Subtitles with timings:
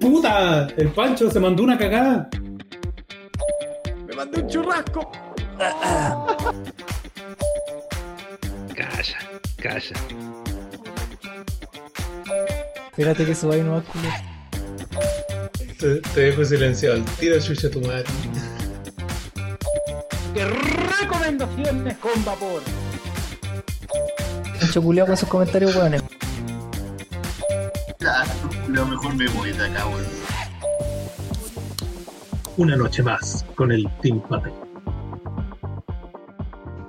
[0.00, 0.68] ¡Puta!
[0.76, 2.28] El Pancho se mandó una cagada.
[4.06, 5.10] Me mandé un churrasco.
[8.74, 9.18] Calla,
[9.56, 9.96] calla.
[12.90, 14.08] Espérate que suba ahí nomás, culo.
[15.78, 17.00] Te, te dejo silenciado.
[17.18, 18.04] Tira chucha a tu madre.
[21.00, 22.62] Recomendaciones con vapor.
[24.60, 26.02] Mucho culiao con sus comentarios, weones.
[29.08, 30.04] Mejor me voy de acá, weón.
[32.56, 34.50] Una noche más con el Team Pape.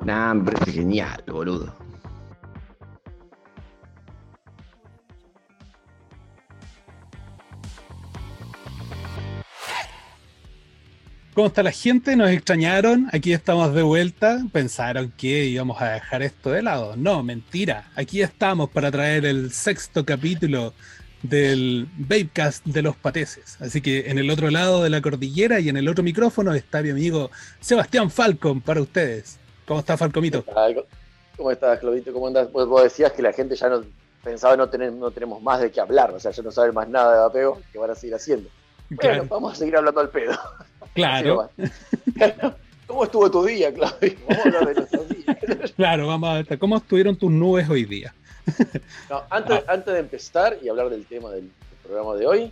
[0.04, 1.76] Nah, hombre, es genial, boludo.
[11.36, 12.18] ¿Cómo está la gente?
[12.18, 13.08] ¿Nos extrañaron?
[13.14, 14.42] Aquí estamos de vuelta.
[14.52, 16.96] ¿Pensaron que íbamos a dejar esto de lado?
[16.98, 17.90] No, mentira.
[17.96, 20.74] Aquí estamos para traer el sexto capítulo
[21.22, 23.58] del Babecast de los Pateses.
[23.62, 26.82] Así que en el otro lado de la cordillera y en el otro micrófono está
[26.82, 29.38] mi amigo Sebastián Falcon para ustedes.
[29.66, 30.44] ¿Cómo está Falcomito?
[31.38, 32.12] ¿Cómo estás, Claudito?
[32.12, 32.52] ¿Cómo andas?
[32.52, 33.84] Vos, vos decías que la gente ya no
[34.24, 36.90] pensaba no tener, no tenemos más de qué hablar, o sea, ya no saben más
[36.90, 38.50] nada de vapeo que van a seguir haciendo.
[38.90, 40.34] Bueno, Claro, vamos a seguir hablando al pedo.
[40.94, 41.50] claro.
[42.88, 44.14] ¿Cómo estuvo tu día, Claudio?
[44.28, 45.72] Vamos a hablar de nuestros días.
[45.76, 46.58] claro, vamos a ver.
[46.58, 48.16] ¿Cómo estuvieron tus nubes hoy día?
[49.10, 52.52] No, antes, antes de empezar y hablar del tema del, del programa de hoy,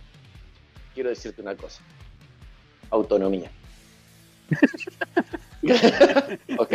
[0.94, 1.80] quiero decirte una cosa.
[2.90, 3.50] Autonomía.
[6.58, 6.72] ¿Ok?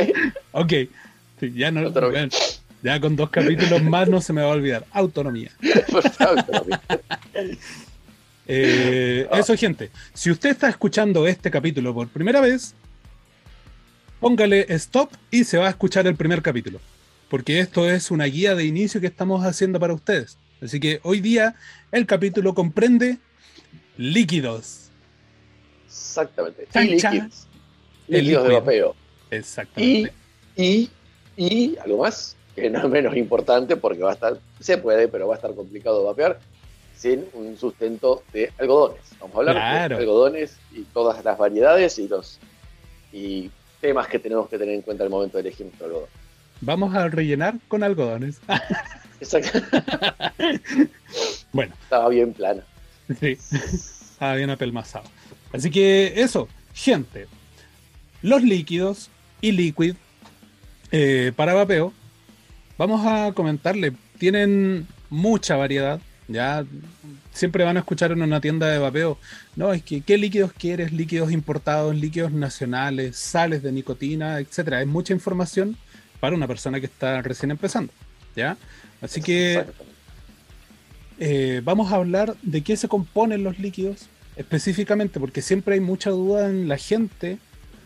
[0.51, 0.73] Ok,
[1.39, 2.27] sí, ya, no, Autonomía.
[2.27, 2.31] bueno,
[2.83, 4.85] ya con dos capítulos más no se me va a olvidar.
[4.91, 5.51] Autonomía.
[6.19, 6.81] Autonomía.
[8.45, 9.39] Eh, Ah.
[9.39, 9.89] Eso, gente.
[10.13, 12.75] Si usted está escuchando este capítulo por primera vez,
[14.19, 16.79] póngale stop y se va a escuchar el primer capítulo.
[17.33, 20.37] Porque esto es una guía de inicio que estamos haciendo para ustedes.
[20.61, 21.55] Así que hoy día
[21.91, 23.17] el capítulo comprende
[23.97, 24.91] líquidos.
[25.87, 26.67] Exactamente.
[26.71, 27.13] Chan, Y chan.
[27.13, 27.47] líquidos.
[28.07, 28.95] El Líquidos de vapeo.
[29.31, 30.13] Y, Exactamente.
[30.55, 30.89] y,
[31.35, 35.27] y algo más, que no es menos importante porque va a estar, se puede, pero
[35.27, 36.39] va a estar complicado vapear
[36.95, 39.01] sin un sustento de algodones.
[39.19, 39.95] Vamos a hablar Claro.
[39.95, 42.37] de algodones y todas las variedades y los
[43.11, 43.49] y
[43.81, 46.22] temas que tenemos que tener en cuenta al momento de elegir nuestro algodón.
[46.65, 48.39] Vamos a rellenar con algodones.
[49.19, 49.59] Exacto.
[51.51, 52.63] bueno, Estaba bien plana.
[53.19, 53.37] sí.
[54.13, 55.05] Estaba bien apelmazado.
[55.51, 57.27] Así que eso, gente.
[58.21, 59.09] Los líquidos
[59.41, 59.95] y liquid
[60.91, 61.91] eh, para vapeo,
[62.77, 65.99] vamos a comentarle, tienen mucha variedad.
[66.29, 66.63] Ya
[67.33, 69.17] siempre van a escuchar en una tienda de vapeo,
[69.57, 74.81] no, es que qué líquidos quieres, líquidos importados, líquidos nacionales, sales de nicotina, etcétera.
[74.81, 75.75] Es mucha información
[76.23, 77.91] para una persona que está recién empezando.
[78.33, 78.55] ¿Ya?
[79.01, 79.65] Así que
[81.19, 84.07] eh, vamos a hablar de qué se componen los líquidos
[84.37, 87.39] específicamente, porque siempre hay mucha duda en la gente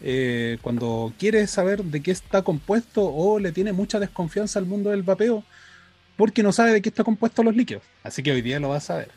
[0.03, 4.91] eh, cuando quiere saber de qué está compuesto o le tiene mucha desconfianza al mundo
[4.91, 5.43] del vapeo,
[6.15, 7.81] porque no sabe de qué está compuesto los líquidos.
[8.03, 9.09] Así que hoy día lo va a saber.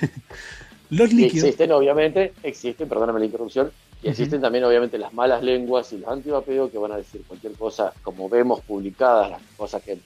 [0.90, 1.44] los líquidos.
[1.44, 3.70] existen, obviamente, existen, perdóname la interrupción,
[4.02, 7.54] y existen también, obviamente, las malas lenguas y los antivapeo que van a decir cualquier
[7.54, 9.98] cosa, como vemos publicadas, las cosas que,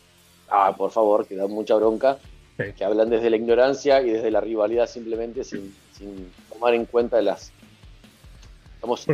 [0.48, 2.18] ah, por favor, que dan mucha bronca,
[2.56, 2.72] Sí.
[2.76, 7.20] que hablan desde la ignorancia y desde la rivalidad simplemente sin, sin tomar en cuenta
[7.22, 7.52] las,
[8.76, 9.06] digamos,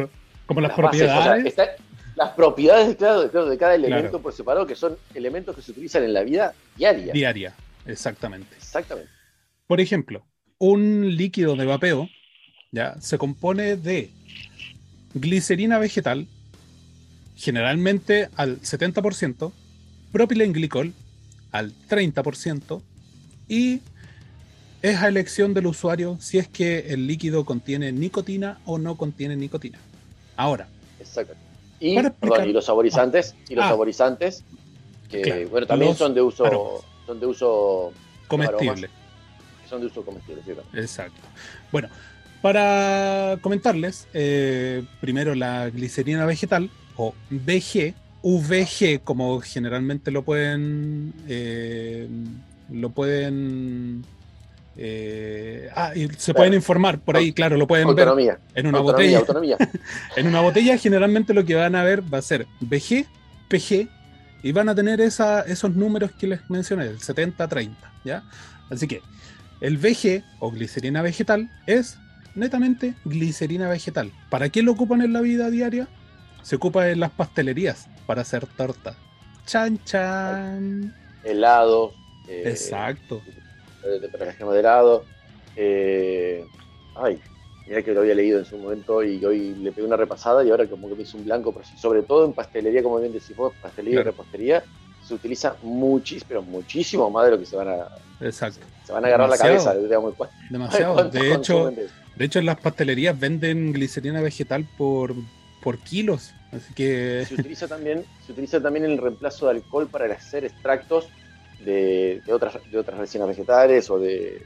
[0.47, 1.47] Como las, las bases, o sea, propiedades.
[1.47, 1.77] está-
[2.17, 4.23] las propiedades claro, de, claro, de cada elemento Claro.
[4.23, 7.13] por separado, que son elementos que se utilizan en la vida diaria.
[7.13, 7.55] diaria.
[7.85, 8.55] Exactamente.
[8.57, 9.11] Exactamente.
[9.67, 10.25] Por ejemplo,
[10.59, 12.09] un líquido de vapeo
[12.73, 14.11] ya se compone de
[15.21, 16.27] glicerina vegetal,
[17.37, 19.53] generalmente al 70%,
[20.13, 20.93] propilenglicol
[21.53, 22.81] al 30%
[23.49, 23.81] y
[24.83, 29.37] es a elección del usuario si es que el líquido contiene nicotina o no contiene
[29.37, 29.79] nicotina.
[30.37, 30.69] Ahora,
[31.01, 31.35] Exacto.
[31.81, 33.69] Y, perdón, los saborizantes, y los Ah.
[33.69, 34.43] saborizantes,
[35.11, 36.83] que Claro, bueno, también son de uso, aromas.
[37.07, 37.93] son de uso,
[38.29, 38.89] comestible.
[39.69, 40.53] son de uso comestible, sí.
[40.75, 41.21] Exacto.
[41.71, 41.89] Bueno,
[42.43, 52.09] para comentarles, eh, primero la glicerina vegetal o VG, VG, como generalmente lo pueden, eh,
[52.71, 54.05] lo pueden,
[54.77, 58.79] eh, ah, y se pueden informar por ahí, claro, lo pueden ver Autonomía, en una
[58.79, 59.55] autonomía, botella.
[59.55, 59.57] autonomía.
[60.17, 63.07] En una botella generalmente lo que van a ver va a ser VG,
[63.49, 63.89] PG
[64.43, 67.71] y van a tener esa, esos números que les mencioné, el 70-30,
[68.05, 68.25] ¿ya?
[68.71, 69.03] Así que
[69.61, 71.99] el VG o glicerina vegetal es
[72.37, 74.13] netamente glicerina vegetal.
[74.31, 75.89] ¿Para qué lo ocupan en la vida diaria?
[76.43, 78.95] Se ocupa en las pastelerías para hacer torta.
[79.47, 80.95] Chan chan.
[81.25, 81.93] Helado,
[82.29, 83.23] eh, Exacto.
[83.83, 85.05] de, de, de helado,
[85.57, 86.45] eh,
[86.95, 87.21] Ay,
[87.67, 90.51] mira que lo había leído en su momento y hoy le pegué una repasada y
[90.51, 93.37] ahora como que me hizo un blanco, pero sobre todo en pastelería, como bien decís
[93.37, 94.09] vos, pastelería Claro.
[94.09, 94.65] y repostería,
[95.07, 97.89] se utiliza muchísimo, pero muchísimo más de lo que se van a,
[98.21, 98.65] Exacto.
[98.85, 99.75] se van a agarrar la cabeza.
[99.75, 101.05] digamos, ¿cu- Demasiado.
[101.11, 101.71] De hecho,
[102.17, 105.15] de hecho, en las pastelerías venden glicerina vegetal por,
[105.63, 106.33] por kilos.
[106.51, 111.09] Así que se utiliza también se utiliza también el reemplazo de alcohol para hacer extractos
[111.65, 114.43] de, de otras de otras resinas vegetales o de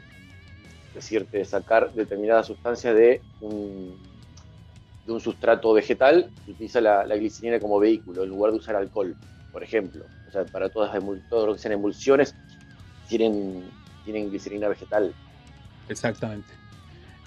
[0.95, 3.97] decirte sacar determinadas sustancias de un,
[5.07, 8.75] de un sustrato vegetal se utiliza la, la glicerina como vehículo en lugar de usar
[8.75, 9.17] alcohol
[9.53, 10.93] por ejemplo o sea para todas
[11.29, 12.35] todo lo que sean emulsiones
[13.09, 13.71] tienen
[14.05, 15.15] tienen glicerina vegetal
[15.91, 16.60] Exactamente.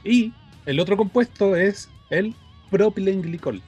[0.04, 0.34] Y
[0.66, 2.36] el otro compuesto es el
[2.70, 3.62] propilenglicol.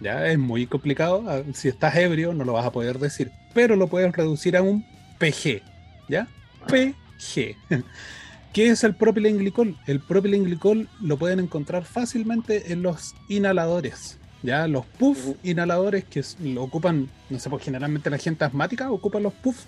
[0.00, 1.24] Ya es muy complicado.
[1.26, 3.30] ah, Si estás ebrio, no lo vas a poder decir.
[3.54, 4.84] Pero lo puedes reducir a un
[5.18, 5.62] PG.
[6.08, 6.28] ¿Ya?
[6.66, 7.56] PG.
[8.52, 9.76] ¿Qué es el propilenglicol?
[9.86, 14.18] El propilenglicol lo pueden encontrar fácilmente en los inhaladores.
[14.42, 14.68] ¿Ya?
[14.68, 19.32] Los puff inhaladores que lo ocupan, no sé, pues generalmente la gente asmática ocupa los
[19.32, 19.64] puff.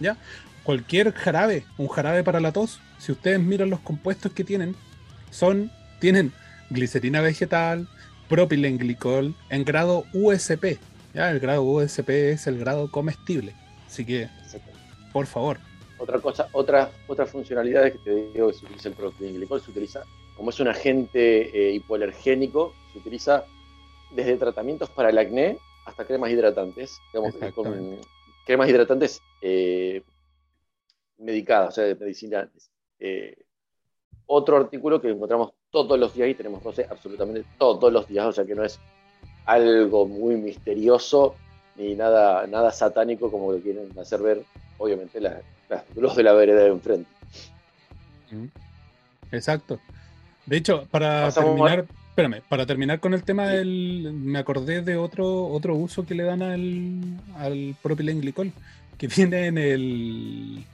[0.00, 0.16] ¿Ya?
[0.64, 4.76] Cualquier jarabe, un jarabe para la tos, si ustedes miran los compuestos que tienen,
[5.30, 5.70] son,
[6.00, 6.32] tienen
[6.70, 7.88] glicerina vegetal,
[8.28, 10.78] propilenglicol en grado USP.
[11.14, 11.30] ¿ya?
[11.30, 13.54] El grado USP es el grado comestible.
[13.86, 14.28] Así que,
[15.12, 15.58] por favor,
[15.98, 20.04] Otra cosa, otra, otras funcionalidades que te digo que se utiliza el propilenglicol, se utiliza
[20.36, 23.44] como es un agente eh, hipoalergénico, se utiliza
[24.12, 28.06] desde tratamientos para el acné hasta cremas hidratantes, digamos, con Exactamente.
[28.46, 30.02] cremas hidratantes eh,
[31.16, 32.70] medicadas, o sea, de medicinales.
[33.00, 33.36] Eh,
[34.28, 38.32] otro artículo que encontramos todos los días y tenemos roce absolutamente todos los días, o
[38.32, 38.78] sea que no es
[39.46, 41.34] algo muy misterioso
[41.76, 44.42] ni nada, nada satánico como lo quieren hacer ver,
[44.78, 47.10] obviamente, la- la- los de la vereda de enfrente.
[49.32, 49.78] Exacto.
[50.46, 54.96] De hecho, para Pasamos terminar, espérame, para terminar con el tema del, me acordé de
[54.96, 57.00] otro otro uso que le dan al,
[57.36, 58.52] al propilenglicol,
[58.96, 60.64] que viene en el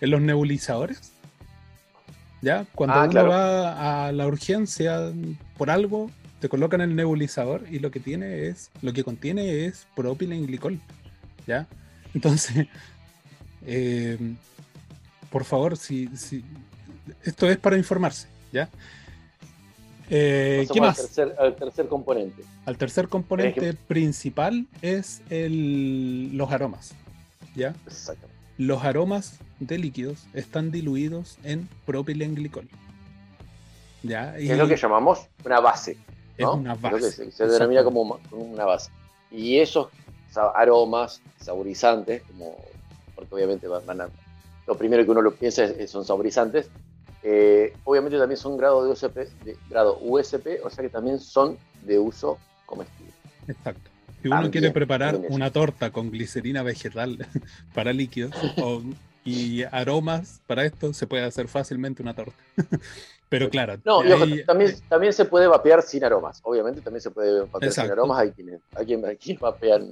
[0.00, 1.11] en los nebulizadores.
[2.42, 2.66] ¿Ya?
[2.74, 3.28] Cuando Ah, uno claro.
[3.30, 5.12] va a la urgencia
[5.56, 6.10] por algo,
[6.40, 10.80] te colocan el nebulizador y lo que tiene es, lo que contiene es propilenglicol.
[11.46, 11.66] ¿Ya?
[12.14, 12.66] Entonces,
[13.64, 14.18] eh,
[15.30, 16.44] por favor, si, si
[17.24, 18.68] esto es para informarse, ¿ya?
[20.10, 20.96] Eh, ¿Qué al más?
[20.96, 22.42] tercer, al tercer componente.
[22.66, 26.92] Al tercer componente principal es el, los aromas,
[27.54, 27.74] ¿ya?
[27.86, 28.31] Exactamente.
[28.58, 32.68] Los aromas de líquidos están diluidos en propilenglicol,
[34.02, 34.38] ¿ya?
[34.38, 35.92] Y es lo que llamamos una base.
[36.36, 36.54] es ¿no?
[36.54, 37.10] una Es lo que base.
[37.12, 38.90] se, se denomina como, una base.
[39.30, 39.88] Y esos
[40.54, 42.56] aromas saborizantes, como,
[43.14, 44.08] porque obviamente van, van a,
[44.66, 46.68] lo primero que uno lo piensa es, es- son saborizantes,
[47.22, 51.56] eh, obviamente también son grado, de USP, de grado USP, o sea que también son
[51.82, 53.12] de uso comestible.
[53.48, 53.90] Exacto.
[54.22, 57.18] Si uno También, quiere preparar una torta con glicerina vegetal
[57.74, 58.82] para líquidos o-
[59.24, 62.34] y aromas para esto, se puede hacer fácilmente una torta.
[63.28, 64.00] Pero claro, No,
[64.46, 66.40] también, también se puede vapear sin aromas.
[66.44, 67.88] Obviamente también se puede vapear Exacto.
[67.88, 68.18] sin aromas.
[68.18, 69.88] Hay quienes, hay quienes, hay quienes vapean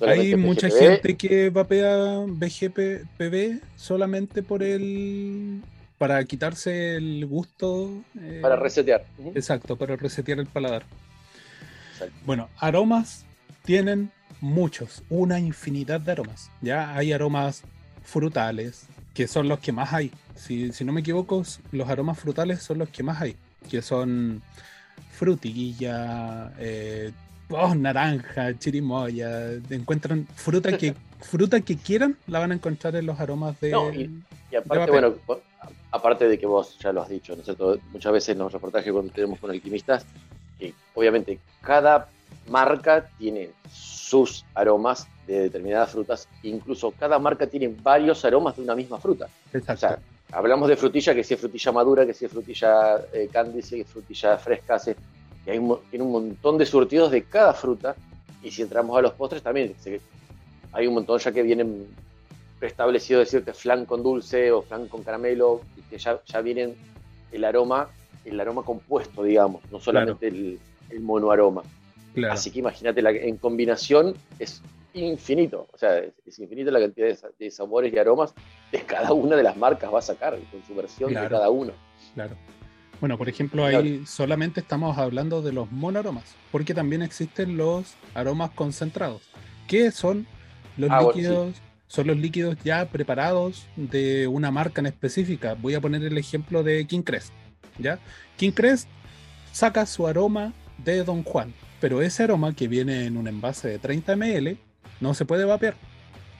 [0.00, 0.78] hay mucha PGPB.
[0.78, 5.60] gente que vapea BGPB solamente por el
[5.98, 9.04] para quitarse el gusto eh, para resetear.
[9.34, 10.84] Exacto para resetear el paladar
[11.94, 12.14] Exacto.
[12.24, 13.24] bueno aromas
[13.64, 17.62] tienen muchos una infinidad de aromas ya hay aromas
[18.04, 22.62] frutales que son los que más hay si, si no me equivoco los aromas frutales
[22.62, 23.36] son los que más hay
[23.68, 24.40] que son
[25.10, 27.10] frutilla eh,
[27.50, 33.18] oh, naranja chirimoya encuentran fruta que fruta que quieran la van a encontrar en los
[33.20, 34.10] aromas de No, y-
[34.50, 35.18] Y De aparte, vapeo.
[35.26, 35.42] bueno,
[35.90, 37.78] aparte de que vos ya lo has dicho, ¿no es cierto?
[37.92, 40.06] Muchas veces en los reportajes cuando tenemos con alquimistas,
[40.58, 42.08] que obviamente cada
[42.48, 48.74] marca tiene sus aromas de determinadas frutas, incluso cada marca tiene varios aromas de una
[48.74, 49.28] misma fruta.
[49.74, 49.98] O sea,
[50.32, 53.80] hablamos de frutilla, que si es frutilla madura, que si es frutilla eh, candy, si
[53.80, 54.80] es frutilla fresca,
[55.46, 57.96] y hay un, mo- tiene un montón de surtidos de cada fruta,
[58.42, 60.00] y si entramos a los postres también, se-
[60.72, 61.86] hay un montón ya que vienen
[62.58, 66.74] preestablecido decirte flan con dulce o flan con caramelo, y que ya, ya vienen
[67.30, 67.88] el aroma,
[68.24, 70.58] el aroma compuesto, digamos, no solamente el,
[70.90, 71.62] el monoaroma.
[72.18, 72.34] Claro.
[72.34, 74.62] Así que imagínate, la- en combinación es
[74.94, 78.34] infinito, o sea, es, es infinita la cantidad de, sa- de sabores y aromas
[78.70, 81.28] que cada una de las marcas va a sacar con su versión Claro.
[81.28, 81.72] de cada uno.
[82.14, 82.36] Claro.
[83.00, 88.50] Bueno, por ejemplo, ahí solamente estamos hablando de los monoaromas, porque también existen los aromas
[88.50, 89.22] concentrados,
[89.68, 90.26] que son
[90.76, 91.56] los Ah, bueno, líquidos,
[91.86, 95.54] son los líquidos ya preparados de una marca en específica.
[95.54, 97.32] Voy a poner el ejemplo de King Crest,
[97.78, 98.00] ¿ya?
[98.36, 98.88] King Crest
[99.52, 101.54] saca su aroma de Don Juan.
[101.80, 104.58] Pero ese aroma que viene en un envase de 30 ml
[105.00, 105.74] no se puede vapear.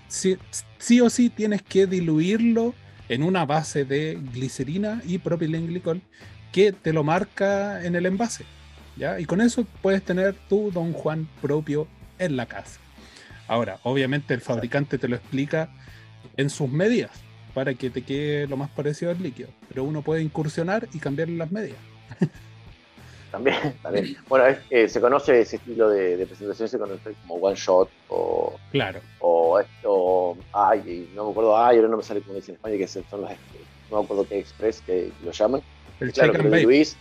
[0.09, 2.75] Sí, o sí tienes que diluirlo
[3.09, 6.01] en una base de glicerina y propilenglicol
[6.53, 8.45] que te lo marca en el envase.
[8.97, 9.21] ¿ya?
[9.21, 11.87] Y con eso puedes tener tu Don Juan propio
[12.19, 12.81] en la casa.
[13.47, 15.71] Ahora, obviamente el fabricante te lo explica
[16.37, 17.11] en sus medidas
[17.55, 21.37] para que te quede lo más parecido al líquido, pero uno puede incursionar y cambiarle
[21.37, 21.79] las medidas.
[23.31, 24.17] También, también.
[24.29, 27.91] Bueno, es- eh, se conoce ese estilo de, de presentación, se conoce como one shot
[28.09, 32.53] o, Claro, o esto, ay, no me acuerdo, ay, ahora no me sale como dice
[32.53, 33.31] en España, que son los,
[33.91, 35.63] no me acuerdo qué express que lo llaman.
[36.01, 36.61] el Claro, shake and bake.
[36.61, 36.97] diluís,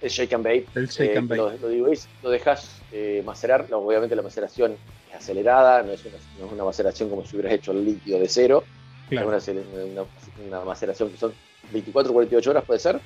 [0.00, 1.38] el shake and bake, El shake eh, and bake.
[1.38, 1.92] Lo,
[2.22, 4.78] lo dejas eh, macerar, obviamente la maceración
[5.08, 8.18] es acelerada, no es, una, no es una maceración como si hubieras hecho el líquido
[8.20, 8.64] de cero,
[9.08, 9.34] Claro.
[9.36, 11.34] es una, una- una maceración que son
[11.70, 13.00] 24 48 horas, puede ser.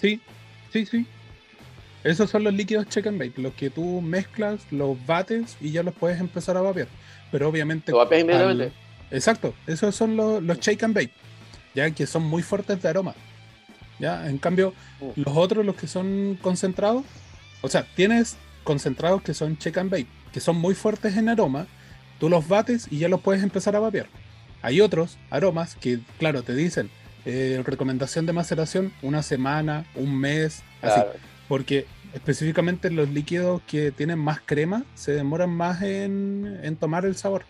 [0.00, 0.20] Sí,
[0.72, 1.06] sí, sí.
[2.04, 5.82] Esos son los líquidos check and bake, los que tú mezclas, los bates y ya
[5.84, 6.88] los puedes empezar a vapear.
[7.30, 7.92] Pero obviamente.
[7.92, 8.72] Lo vapeas al- inmediatamente.
[9.10, 11.12] Exacto, esos son los, los shake and bake,
[11.74, 13.14] ya que son muy fuertes de aroma.
[13.98, 15.20] Ya, en cambio, Mm.
[15.24, 17.04] los otros, los que son concentrados,
[17.60, 21.66] o sea, tienes concentrados que son check and bake, que son muy fuertes en aroma,
[22.18, 24.06] tú los bates y ya los puedes empezar a vapear.
[24.62, 26.90] Hay otros aromas que, claro, te dicen
[27.24, 31.00] eh, recomendación de maceración una semana, un mes, así.
[31.48, 37.16] Porque específicamente los líquidos que tienen más crema se demoran más en, en tomar el
[37.16, 37.44] sabor.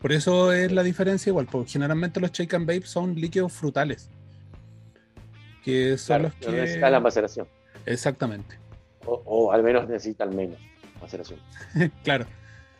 [0.00, 4.10] Por eso es la diferencia igual, porque generalmente los shake and bake son líquidos frutales.
[5.64, 6.60] Que son Claro, los que...
[6.60, 7.46] necesitas la maceración.
[7.86, 8.58] Exactamente.
[9.06, 10.58] O, o al menos necesitan menos
[11.00, 11.38] maceración.
[12.04, 12.26] claro.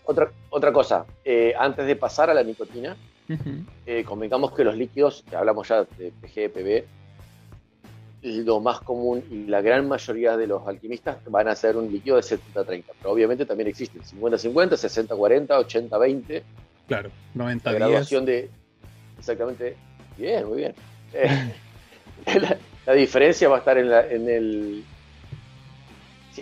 [0.06, 2.94] Otra, otra cosa, eh, antes de pasar a la nicotina,
[3.28, 3.64] Ujú.
[3.86, 6.84] eh, convengamos que los líquidos, que hablamos ya de PG, PB,
[8.46, 12.16] lo más común y la gran mayoría de los alquimistas van a ser un líquido
[12.16, 14.70] de 70-30, pero obviamente también existen 50-50,
[15.08, 16.42] 60-40, 80-20,
[16.86, 17.08] Claro.
[17.34, 17.78] la 90 días.
[17.80, 18.50] graduación de...
[19.18, 19.76] Exactamente,
[20.18, 20.74] bien, muy bien.
[21.12, 21.54] Eh,
[22.40, 24.84] la, la diferencia va a estar en, la, en, el,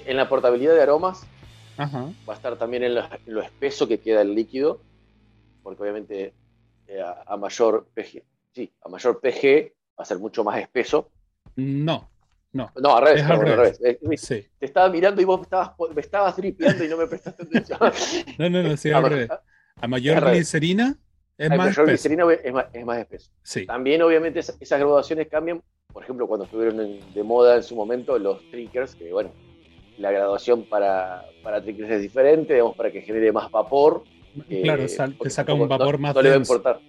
[0.07, 1.23] en la portabilidad de aromas
[1.77, 2.11] Ajá.
[2.29, 4.81] va a estar también en lo, en lo espeso que queda el líquido,
[5.65, 6.33] porque obviamente
[7.01, 8.23] a, a mayor PG,
[8.53, 11.11] sí, a mayor PG va a ser mucho más espeso.
[11.57, 12.09] No.
[12.53, 12.71] No.
[12.83, 13.81] No, al revés, Es al perdón, al revés.
[13.81, 13.99] revés.
[14.03, 14.47] Eh, Sí.
[14.59, 17.79] Te estaba mirando y vos me estabas, me estabas dripeando y no me prestaste atención.
[18.39, 19.31] No, no, no, sí, a, al ma- revés.
[19.81, 20.99] A mayor glicerina
[21.39, 22.09] es a más mayor espeso.
[22.11, 23.31] glicerina es más, es más espeso.
[23.43, 23.65] Sí.
[23.67, 25.63] También, obviamente, esa- esas graduaciones cambian.
[25.93, 29.31] Por ejemplo, cuando estuvieron en- de moda en su momento los triggers, que bueno,
[29.97, 34.05] la graduación para, para triggers es diferente, digamos, para que genere más vapor.
[34.49, 36.81] Eh, Claro, sal- te saca un vapor no- más No le va a importar.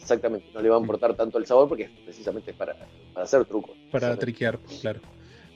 [0.00, 2.74] Exactamente, no le va a importar tanto el sabor porque es precisamente para,
[3.12, 3.76] para hacer trucos.
[3.92, 5.00] para triquear, claro.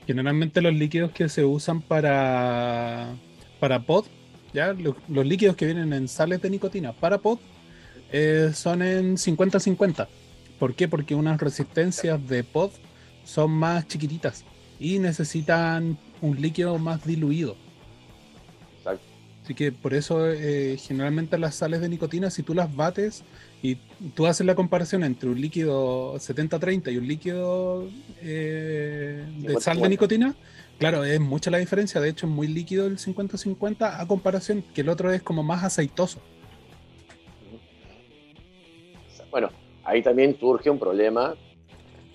[0.07, 3.15] Generalmente los líquidos que se usan para,
[3.59, 4.05] para pod,
[4.53, 4.71] ¿ya?
[4.73, 7.39] Los, los líquidos que vienen en sales de nicotina para pod
[8.11, 10.07] eh, son en 50-50.
[10.59, 10.87] ¿Por qué?
[10.87, 12.69] Porque unas resistencias de pod
[13.23, 14.45] son más chiquititas
[14.79, 17.55] y necesitan un líquido más diluido.
[19.45, 23.23] Así que por eso eh, generalmente las sales de nicotina, si tú las bates
[23.61, 23.75] y
[24.15, 27.87] tú haces la comparación entre un líquido 70-30 y un líquido
[28.23, 29.89] eh, de sal de 50-50.
[29.89, 30.35] nicotina,
[30.79, 32.01] claro, es mucha la diferencia.
[32.01, 35.63] De hecho, es muy líquido el 50-50 a comparación que el otro es como más
[35.63, 36.19] aceitoso.
[39.29, 39.51] Bueno,
[39.83, 41.35] ahí también surge un problema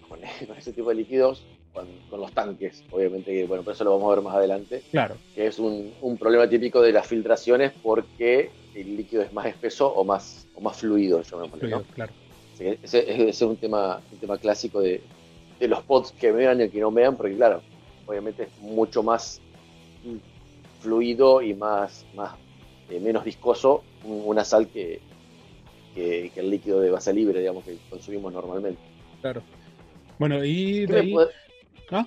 [0.08, 0.18] con
[0.58, 4.12] ese tipo de líquidos, con, con los tanques, obviamente, que, bueno, por eso lo vamos
[4.12, 8.54] a ver más adelante, Claro, que es un, un problema típico de las filtraciones porque
[8.72, 11.78] el líquido es más espeso o más, o más fluido, llamémosle, ¿no?
[11.78, 12.14] fluido, claro.
[12.52, 15.08] Así que ese, ese es un tema, un tema clásico de,
[15.58, 17.64] de los pods que vean y el que no vean, porque claro,
[18.06, 19.42] obviamente es mucho más
[20.78, 22.38] fluido y más, más
[22.88, 25.04] eh, menos viscoso un- una sal que,
[25.94, 28.82] que, que el líquido de base libre, digamos, que consumimos normalmente.
[29.20, 29.46] claro.
[30.18, 31.26] Bueno, y ¿Qué de me, ahí.
[31.90, 32.06] ¿Ah?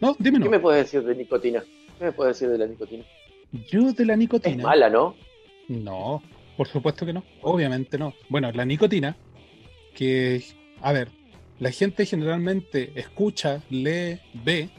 [0.00, 1.62] No, dime qué me puedes decir de nicotina?
[1.98, 3.04] ¿Qué me puedes decir de la nicotina?
[3.70, 4.62] Yo de la Es nicotina.
[4.64, 5.14] mala, ¿no?
[5.68, 6.22] No,
[6.56, 7.22] por supuesto que no.
[7.42, 8.14] Obviamente no.
[8.28, 9.16] Bueno, la nicotina,
[9.94, 10.42] que,
[10.80, 11.08] a ver,
[11.60, 14.70] la gente generalmente escucha, lee, ve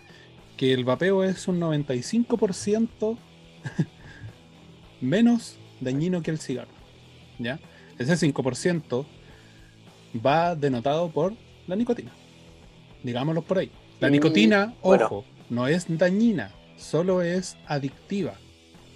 [0.57, 3.17] que el vapeo es un 95%
[5.01, 6.71] menos dañino que el cigarro.
[7.39, 7.59] ¿Ya?
[7.97, 9.05] Ese 5%
[10.25, 11.33] va denotado por
[11.67, 12.11] la nicotina.
[13.03, 13.71] Digámoslo por ahí.
[14.03, 15.05] La Y, nicotina, bueno.
[15.05, 18.33] ojo, no es dañina, solo es adictiva.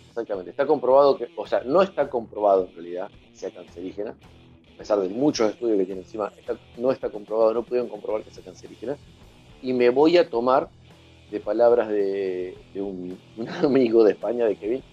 [0.09, 0.49] Exactamente.
[0.51, 4.99] Está comprobado que, o sea, no está comprobado en realidad que sea cancerígena, a pesar
[4.99, 8.43] de muchos estudios que tiene encima, está- no está comprobado, no pudieron comprobar que sea
[8.43, 8.97] cancerígena.
[9.61, 10.69] Y me voy a tomar
[11.31, 14.83] de palabras de, de un, un amigo de España, de Kevin,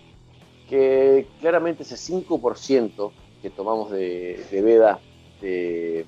[0.68, 5.00] que claramente ese 5% que tomamos de, de veda,
[5.40, 6.06] de,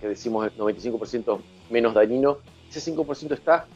[0.00, 2.38] que decimos el 95% menos dañino,
[2.78, 3.66] ese 5% está,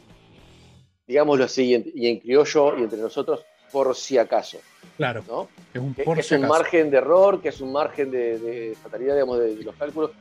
[1.07, 4.57] digámoslo así, y en, y en criollo y entre nosotros, por si acaso,
[4.97, 5.47] Claro, ¿no?
[5.73, 8.39] es un que, por que es un margen de error, que es un margen de,
[8.39, 10.11] de fatalidad, digamos, de, de los cálculos,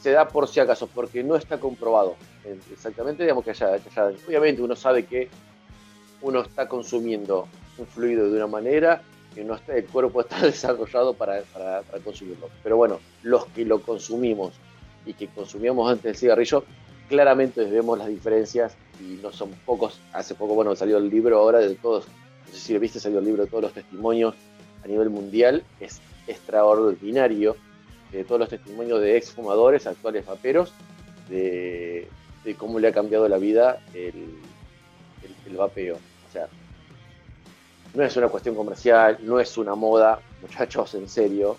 [0.00, 3.88] se da por si acaso, porque no está comprobado eh, exactamente, digamos, que haya, que
[3.88, 5.28] haya- obviamente uno sabe que
[6.22, 7.48] uno está consumiendo
[7.78, 9.02] un fluido de una manera
[9.34, 12.48] que no está, el cuerpo está desarrollado para, para- para consumirlo.
[12.62, 14.52] Pero bueno, los que lo consumimos
[15.06, 16.64] y que consumíamos antes del cigarrillo,
[17.10, 20.00] claramente vemos las diferencias y no son pocos.
[20.12, 23.18] Hace poco, bueno, salió el libro ahora de todos, no sé si lo viste, salió
[23.18, 24.34] el libro de todos los testimonios
[24.84, 27.56] a nivel mundial, es extraordinario,
[28.12, 30.72] de todos los testimonios de exfumadores, actuales vaperos,
[31.28, 32.08] de,
[32.56, 34.38] cómo le ha cambiado la vida el,
[35.22, 35.96] el, el vapeo.
[35.96, 36.48] O sea,
[37.92, 41.56] no es una cuestión comercial, no es una moda, muchachos, en serio,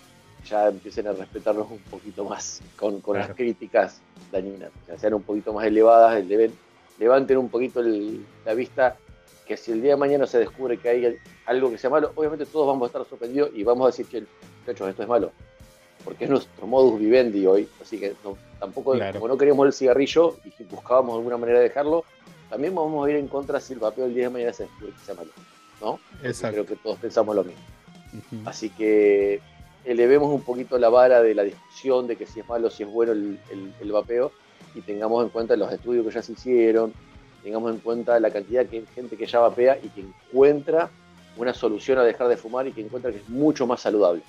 [0.48, 3.28] ya empiecen a respetarnos un poquito más con, con Claro.
[3.28, 6.22] las críticas dañinas, o sea, sean un poquito más elevadas,
[6.98, 8.96] levanten un poquito el- la vista,
[9.46, 12.46] que si el día de mañana se descubre que hay algo que sea malo, obviamente
[12.46, 14.24] todos vamos a estar sorprendidos y vamos a decir que,
[14.60, 15.32] muchachos, esto es malo,
[16.04, 19.14] porque es nuestro modus vivendi hoy, así que no- tampoco, Claro.
[19.20, 22.04] como no queríamos el cigarrillo y buscábamos alguna manera de dejarlo,
[22.48, 24.92] también vamos a ir en contra si el vapeo el día de mañana se descubre
[24.92, 25.30] que sea malo,
[25.80, 25.98] ¿no?
[26.22, 26.54] Exacto.
[26.54, 27.62] Creo que todos pensamos lo mismo.
[28.44, 29.40] Así que
[29.84, 32.88] elevemos un poquito la vara de la discusión de que si es malo, si es
[32.90, 34.32] bueno el, el- el vapeo
[34.74, 36.92] y tengamos en cuenta los estudios que ya se hicieron,
[37.42, 40.90] tengamos en cuenta la cantidad de gente que ya vapea y que encuentra
[41.36, 44.22] una solución a dejar de fumar y que encuentra que es mucho más saludable.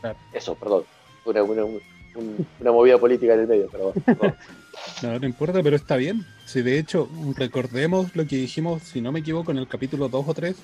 [0.00, 0.18] Claro.
[0.32, 0.84] Eso, perdón.
[1.24, 3.92] Una, una- un- una movida política en el medio, pero.
[5.02, 6.26] No, no importa, pero está bien.
[6.46, 10.24] Si de hecho, recordemos lo que dijimos, si no me equivoco, en el capítulo 2
[10.28, 10.56] o 3.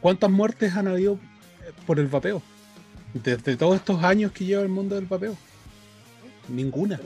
[0.00, 1.18] ¿Cuántas muertes han habido
[1.86, 2.42] por el vapeo?
[3.12, 5.36] Desde todos estos años que lleva el mundo del vapeo.
[6.48, 7.00] Ninguna,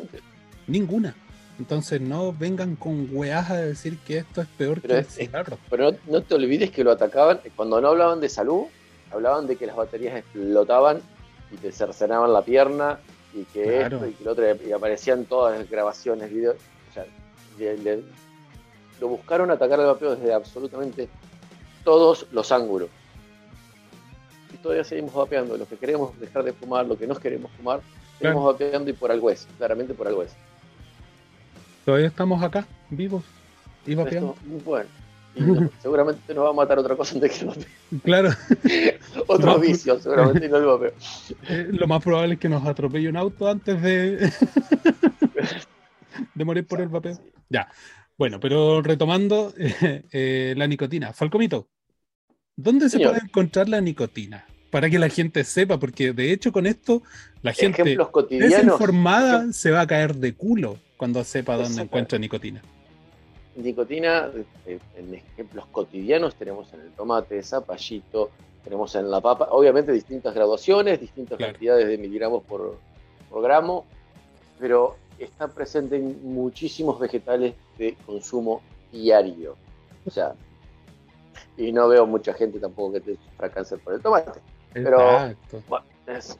[0.66, 1.14] ninguna.
[1.58, 5.14] Entonces no vengan con weas a decir que esto es peor Pero que el es-
[5.14, 5.58] cigarro.
[5.68, 8.64] Pero no, no te olvides que lo atacaban, cuando no hablaban de salud,
[9.10, 11.00] hablaban de que las baterías explotaban
[11.52, 12.98] y te cercenaban la pierna
[13.34, 13.96] y que Claro.
[13.96, 16.56] esto y que lo otro, y aparecían todas las grabaciones, videos.
[16.90, 17.06] O sea,
[17.58, 18.02] le- le-
[19.00, 21.08] lo buscaron atacar al vapeo desde absolutamente
[21.84, 22.88] todos los ángulos.
[24.62, 27.80] Todavía seguimos vapeando, los que queremos dejar de fumar, lo que no queremos fumar,
[28.18, 30.32] seguimos vapeando y por algo es, claramente por algo es.
[31.84, 33.24] Todavía estamos acá, vivos
[33.86, 34.34] y vapeando.
[34.42, 34.88] Esto, bueno,
[35.34, 37.64] y no- seguramente nos va a matar otra cosa antes que el vapeo.
[38.04, 38.30] Claro,
[39.28, 39.58] Otro No.
[39.58, 40.92] vicio, seguramente, y no el vapeo.
[41.48, 44.30] eh, lo más probable es que nos atropelle un auto antes de,
[46.34, 47.14] de morir por el vapeo.
[47.14, 47.58] Sí.
[48.18, 51.12] Bueno, pero retomando eh, eh, la nicotina.
[51.12, 51.68] Falcomito,
[52.58, 53.08] ¿dónde Señor.
[53.08, 54.44] se puede encontrar la nicotina?
[54.70, 57.02] Para que la gente sepa, porque de hecho con esto
[57.40, 57.96] la gente
[58.28, 61.84] desinformada se va a caer de culo cuando sepa dónde Exacto.
[61.84, 62.60] encuentra nicotina.
[63.56, 64.28] Nicotina,
[64.66, 68.30] eh, en ejemplos cotidianos tenemos en el tomate, zapallito,
[68.62, 71.52] tenemos en la papa, obviamente distintas graduaciones, distintas Claro.
[71.54, 72.78] cantidades de miligramos por,
[73.30, 73.86] por gramo,
[74.60, 78.60] pero está presente en muchísimos vegetales de consumo
[78.92, 79.56] diario.
[80.04, 80.34] O sea,
[81.56, 84.40] y no veo mucha gente tampoco que te sufra cáncer por el tomate.
[84.72, 85.34] Pero-.
[85.68, 86.36] Bueno, es-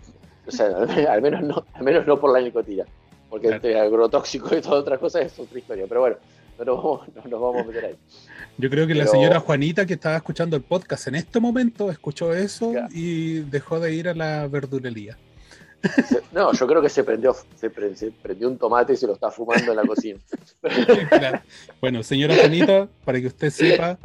[0.46, 0.68] o sea,
[1.12, 2.84] al menos no, al menos no por la nicotina,
[3.28, 3.56] porque Claro.
[3.56, 6.16] este agrotóxico y todas otras cosas es otra historia, pero bueno,
[6.58, 7.96] no nos vamos, no nos vamos a meter ahí.
[8.56, 12.32] Yo creo que la señora Juanita que estaba escuchando el podcast en este momento escuchó
[12.34, 15.16] eso y dejó de ir a la verdulería.
[16.32, 19.12] No, yo creo que se prendió, se, pre- se prendió un tomate y se lo
[19.12, 20.18] está fumando en la cocina.
[21.08, 21.40] Claro.
[21.80, 23.96] Bueno, señora Juanita, para que usted sepa,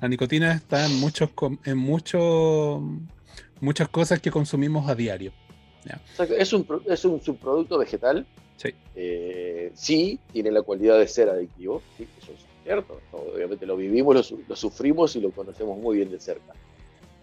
[0.00, 1.30] la nicotina está en muchos
[1.64, 2.82] en muchos
[3.60, 5.32] muchas cosas que consumimos a diario.
[5.84, 8.26] O sea, que es, un, es un subproducto vegetal.
[8.56, 8.70] Sí.
[8.94, 13.00] Eh, sí, tiene la cualidad de ser adictivo, sí, eso es cierto.
[13.12, 16.52] Obviamente lo vivimos, lo, su- lo sufrimos y lo conocemos muy bien de cerca.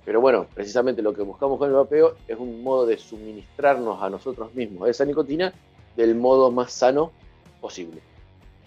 [0.05, 4.09] Pero bueno, precisamente lo que buscamos con el vapeo es un modo de suministrarnos a
[4.09, 5.53] nosotros mismos esa nicotina
[5.95, 7.11] del modo más sano
[7.59, 8.01] posible.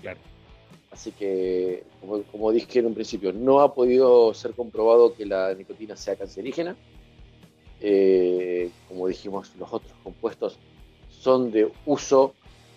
[0.02, 0.20] Claro.
[0.90, 1.84] Así que,
[2.32, 6.76] como, dije en un principio, no ha podido ser comprobado que la nicotina sea cancerígena.
[7.80, 10.58] Eh, como dijimos, los otros compuestos
[11.10, 12.34] son de uso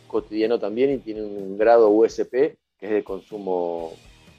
[0.08, 2.32] cotidiano también y tienen un grado USP
[2.78, 3.94] que es de consumo,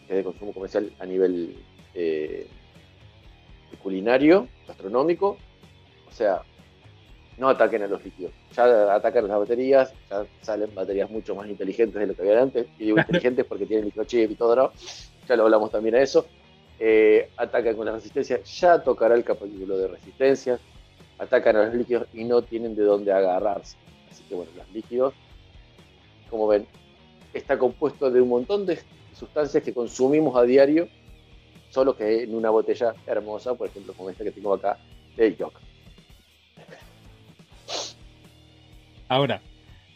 [0.07, 1.57] que es de consumo comercial a nivel
[1.95, 2.47] eh,
[3.83, 5.39] culinario, gastronómico.
[6.09, 6.43] O sea,
[7.43, 8.33] no ataquen a los líquidos.
[8.57, 12.69] Ya atacan las baterías, ya salen baterías mucho más inteligentes de lo que había antes.
[12.79, 14.73] Y digo inteligentes porque tienen microchip y todo, ¿no?
[15.29, 16.25] Ya lo hablamos también a eso.
[16.79, 20.61] Eh, atacan con la resistencia, ya tocará el capítulo de resistencia.
[21.19, 23.77] Atacan a los líquidos y no tienen de dónde agarrarse.
[24.09, 25.13] Así que bueno, los líquidos,
[26.31, 26.65] como ven,
[27.35, 28.79] está compuesto de un montón de
[29.19, 30.87] sustancias que consumimos a diario,
[31.71, 34.79] solo que en una botella hermosa, por ejemplo, como esta que tengo acá,
[35.17, 35.62] de Yok.
[39.13, 39.43] Ahora,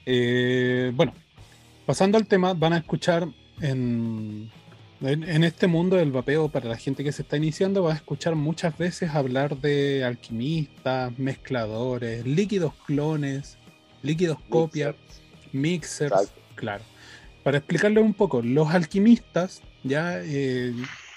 [0.05, 1.15] eh, bueno,
[1.87, 3.27] pasando al tema, van a escuchar
[3.63, 4.51] en,
[5.01, 7.97] en, en este mundo del vapeo, para la gente que se está iniciando, va a
[7.97, 13.57] escuchar muchas veces hablar de alquimistas, mezcladores, líquidos clones,
[14.03, 14.95] líquidos copias,
[15.51, 16.85] mixers, claro.
[17.43, 20.75] Para explicarles un poco, los alquimistas, ya eh,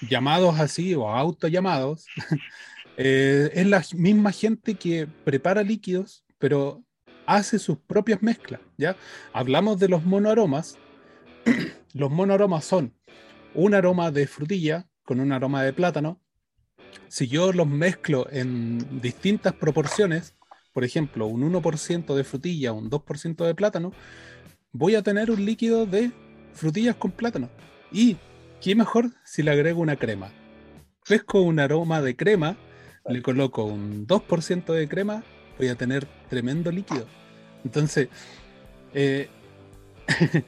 [0.08, 2.06] llamados así o autollamados,
[2.96, 6.82] eh, es la misma gente que prepara líquidos, pero
[7.30, 8.96] hace sus propias mezclas, ¿ya?
[9.32, 10.78] Hablamos de los monoaromas.
[11.94, 12.92] los monoaromas son
[13.54, 16.20] un aroma de frutilla con un aroma de plátano.
[17.06, 20.34] Si yo los mezclo en distintas proporciones,
[20.72, 23.92] por ejemplo, un 1% de frutilla, un 2% de plátano,
[24.72, 26.10] voy a tener un líquido de
[26.52, 27.48] frutillas con plátano.
[27.92, 28.16] Y
[28.60, 30.32] qué mejor si le agrego una crema.
[31.08, 32.56] Pesco un aroma de crema,
[33.06, 35.22] le coloco un 2% de crema,
[35.58, 37.06] voy a tener tremendo líquido.
[37.64, 38.08] Entonces,
[38.94, 39.28] eh,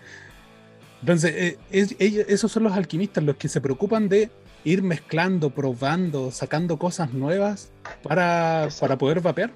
[1.01, 4.31] entonces eh, es- ellos- esos son los alquimistas los que se preocupan de
[4.64, 7.70] ir mezclando, probando, sacando cosas nuevas
[8.03, 9.51] para, para poder vapear.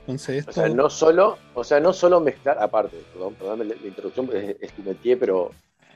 [0.00, 3.74] Entonces, O esto, sea, no solo, o sea, no solo mezclar, aparte, perdón, perdóname la,
[3.80, 4.82] la introducción, es, es tu
[5.18, 5.50] pero,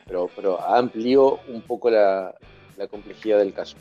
[0.07, 2.35] pero, pero amplío un poco la,
[2.77, 3.77] la complejidad del caso.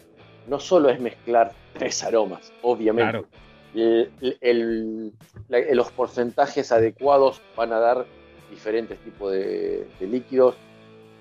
[0.47, 3.11] No solo es mezclar tres aromas, obviamente.
[3.11, 3.27] claro,
[3.73, 4.09] El-
[4.41, 5.11] el-
[5.49, 8.05] la- los porcentajes adecuados van a dar
[8.49, 10.55] diferentes tipos de, de líquidos,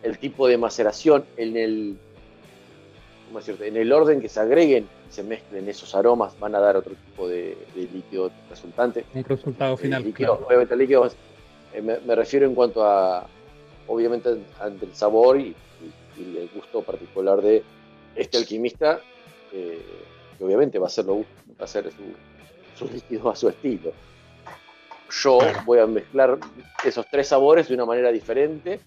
[0.03, 1.97] el tipo de maceración, en el,
[3.27, 3.69] ¿cómo decirte?
[3.69, 6.95] en el orden que se agreguen y se mezclen esos aromas, van a dar otro
[6.95, 9.05] tipo de, de líquido resultante.
[9.15, 10.01] un resultado final.
[10.03, 10.47] El líquido, claro.
[10.49, 11.07] obviamente el líquido,
[11.73, 13.27] eh, me, me refiero en cuanto a,
[13.87, 15.55] obviamente, ante el sabor y,
[16.17, 17.63] y- y el gusto particular de
[18.17, 19.01] este alquimista,
[19.53, 19.81] eh,
[20.37, 21.25] que obviamente va a hacer, lo, va
[21.61, 22.03] a hacer su,
[22.81, 23.93] su líquido a su estilo.
[25.23, 26.39] Yo voy a mezclar
[26.85, 28.81] esos tres sabores de una manera diferente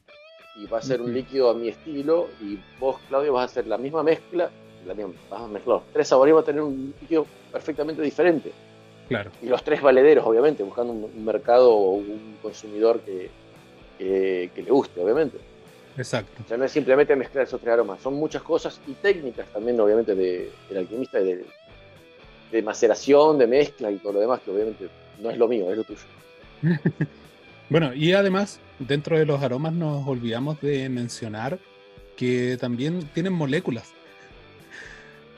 [0.56, 3.68] y va a ser un líquido a mi estilo y vos, Claudio, vas a hacer
[3.68, 4.50] la misma mezcla,
[4.86, 8.02] la misma, vas a mezclar los tres sabores y va a tener un líquido perfectamente
[8.02, 8.52] diferente
[9.10, 9.32] claro.
[9.42, 13.30] y los tres valederos, obviamente, buscando un, un mercado o un consumidor que,
[13.98, 15.38] que- que le guste, obviamente.
[15.98, 16.42] Exacto.
[16.44, 19.80] O sea, no es simplemente mezclar esos tres aromas, son muchas cosas y técnicas también,
[19.80, 21.46] obviamente, de- del alquimista, y de,
[22.54, 24.88] de maceración, de mezcla y todo lo demás, que obviamente
[25.20, 26.00] no es lo mío, es lo tuyo.
[27.70, 31.58] Bueno, y además, dentro de los aromas nos olvidamos de mencionar
[32.16, 33.94] que también tienen moléculas.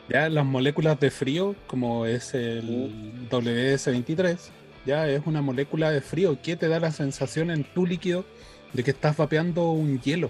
[0.10, 2.92] Ya las moléculas de frío, como es el
[3.30, 4.38] WS23,
[4.86, 8.26] ya es una molécula de frío que te da la sensación en tu líquido
[8.74, 10.30] de que estás vapeando un hielo.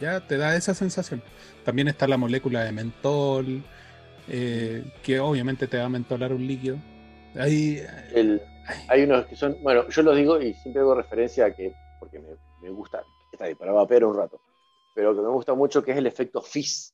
[0.00, 1.22] Ya te da esa sensación.
[1.64, 3.62] También está la molécula de mentol,
[4.28, 6.76] eh, que obviamente te va a mentolar un líquido.
[7.34, 7.82] Hay,
[8.14, 8.40] El-
[8.88, 12.18] hay unos que son, bueno, yo los digo y siempre hago referencia a que, porque
[12.18, 12.28] me,
[12.60, 14.40] me gusta, está ahí, para vapear un rato,
[14.94, 16.92] pero que me gusta mucho que es el efecto fizz.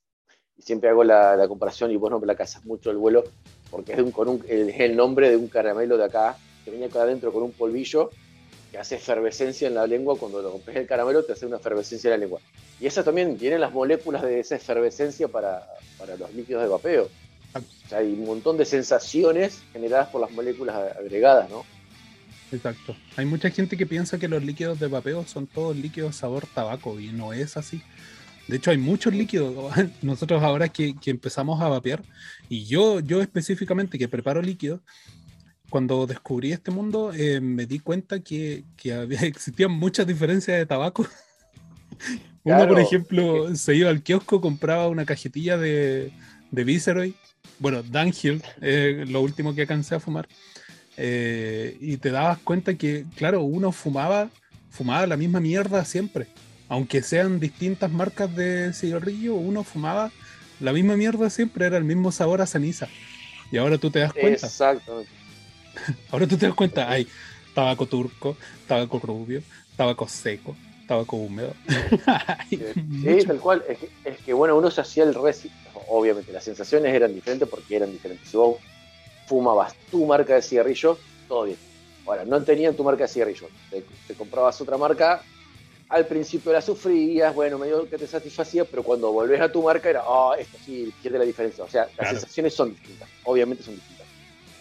[0.57, 3.23] Y siempre hago la, la comparación y vos no me la casas mucho el vuelo,
[3.71, 6.87] porque es, un- con un- es el nombre de un caramelo de acá, que viene
[6.87, 8.11] acá adentro con un polvillo
[8.71, 12.09] que hace efervescencia en la lengua, cuando lo rompes el caramelo te hace una efervescencia
[12.09, 12.41] en la lengua.
[12.81, 15.67] Y esas también tienen las moléculas de esa efervescencia para,
[15.99, 17.09] para los líquidos de vapeo.
[17.55, 21.65] O sea, hay un montón de sensaciones generadas por las moléculas agregadas, ¿no?
[22.53, 22.97] Exacto.
[23.17, 26.99] Hay mucha gente que piensa que los líquidos de vapeo son todos líquidos sabor tabaco
[27.01, 27.83] y no es así.
[28.47, 29.55] De hecho, hay muchos líquidos.
[30.03, 32.03] Nosotros ahora que, que empezamos a vapear,
[32.49, 34.81] y yo, yo específicamente que preparo líquidos,
[35.71, 40.67] cuando descubrí este mundo eh, me di cuenta que, que había, existían muchas diferencias de
[40.67, 41.07] tabaco.
[42.45, 46.13] Uno, Claro, por ejemplo, se iba al kiosco, compraba una cajetilla de,
[46.51, 47.15] de Viceroy.
[47.59, 50.29] Bueno, Dunhill, eh, lo último que alcancé a fumar.
[50.97, 54.31] Eh, y te dabas cuenta que, claro, uno fumaba,
[54.71, 56.29] fumaba la misma mierda siempre.
[56.69, 60.11] Aunque sean distintas marcas de cigarrillo, uno fumaba
[60.61, 62.89] la misma mierda siempre, era el mismo sabor a ceniza.
[63.51, 65.18] Y ahora tú te das cuenta, Exactamente.
[66.11, 67.07] ahora tú te das cuenta, hay
[67.55, 68.37] tabaco turco,
[68.67, 69.43] tabaco rubio,
[69.77, 71.55] tabaco seco, tabaco húmedo.
[72.51, 73.65] Sí, tal cual.
[73.69, 75.51] Es que, es que, bueno, uno se hacía el reci.
[75.89, 78.29] Obviamente, las sensaciones eran diferentes porque eran diferentes.
[78.29, 78.57] Si vos
[79.27, 81.59] fumabas tu marca de cigarrillo, todo bien.
[82.07, 83.49] Ahora, no tenían tu marca de cigarrillo.
[83.71, 85.23] Te, te comprabas otra marca,
[85.91, 89.89] al principio la sufrías, bueno, medio que te satisfacía, pero cuando volvés a tu marca
[89.91, 91.65] era, ah, esto sí, pierde la diferencia.
[91.65, 92.11] O sea, las Claro.
[92.21, 93.98] sensaciones son distintas, obviamente son distintas.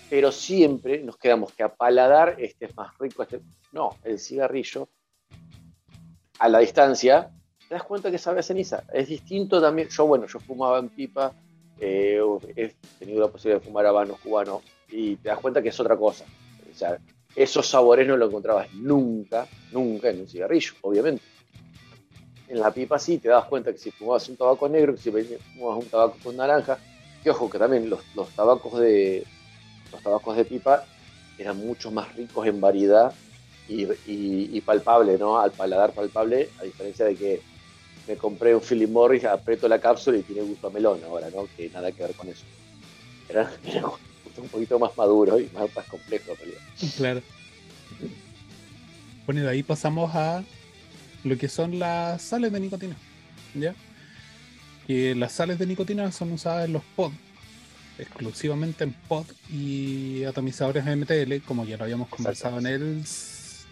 [0.10, 3.42] Pero siempre nos quedamos que a paladar este es más rico, este.
[3.72, 4.88] No, el cigarrillo,
[6.40, 7.30] a la distancia,
[7.68, 8.84] te das cuenta que sabe a ceniza.
[8.94, 9.90] Es distinto también.
[9.90, 11.34] Yo, bueno, yo fumaba en pipa,
[11.80, 12.22] eh,
[12.56, 15.98] he tenido la posibilidad de fumar habanos cubanos, y te das cuenta que es otra
[15.98, 16.26] cosa.
[16.72, 16.98] O sea,
[17.36, 21.24] esos sabores no lo encontrabas nunca, nunca en un cigarrillo, obviamente.
[22.48, 25.12] En la pipa sí, te das cuenta que si fumabas un tabaco negro, que si
[25.12, 26.78] fumabas un tabaco con naranja,
[27.22, 29.26] que ojo, que también los, los tabacos de
[29.92, 30.86] los tabacos de pipa
[31.38, 33.14] eran mucho más ricos en variedad
[33.70, 35.40] y, palpable, ¿no?
[35.40, 37.42] Al paladar palpable, a diferencia de que
[38.08, 41.48] me compré un Philip Morris, aprieto la cápsula y tiene gusto a melón ahora, ¿no?
[41.58, 42.46] Que nada que ver con eso.
[43.28, 43.52] Era,
[44.38, 46.62] un poquito más maduro y más, más complejo, en realidad.
[46.96, 47.22] Claro.
[49.26, 50.44] Bueno, y de ahí pasamos a
[51.24, 52.96] lo que son las sales de nicotina.
[53.54, 53.76] ¿Ya?
[54.88, 57.12] Las sales de nicotina son usadas en los pod,
[58.00, 63.04] exclusivamente en pod y atomizadores MTL, como ya lo habíamos conversado en el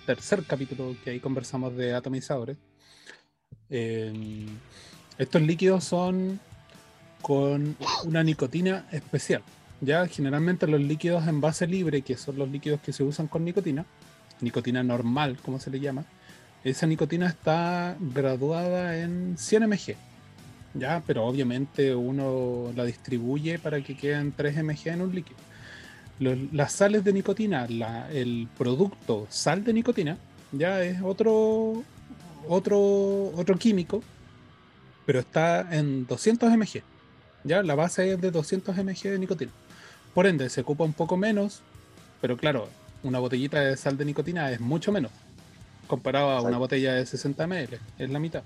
[0.06, 2.58] tercer capítulo que ahí conversamos de atomizadores.
[3.70, 4.46] Eh,
[5.18, 6.40] estos líquidos son
[7.22, 9.42] con una nicotina especial.
[9.82, 13.44] Ya generalmente los líquidos en base libre, que son los líquidos que se usan con
[13.44, 13.86] nicotina,
[14.42, 16.06] nicotina normal, como se le llama,
[16.64, 19.96] esa nicotina está graduada en 100 mg.
[20.78, 25.38] Ya, pero obviamente uno la distribuye para que queden 3 mg en un líquido.
[26.20, 30.18] Los- las sales de nicotina, la- el producto sal de nicotina,
[30.52, 31.84] ya es otro,
[32.48, 32.78] otro,
[33.36, 34.04] otro químico,
[35.06, 36.84] pero está en 200 mg.
[37.44, 39.52] Ya, la base es de 200 mg de nicotina.
[40.14, 41.62] Por ende, se ocupa un poco menos,
[42.22, 42.68] pero claro,
[43.04, 45.12] una botellita de sal de nicotina es mucho menos
[45.88, 48.42] comparado a una botella de 60 ml, es la mitad.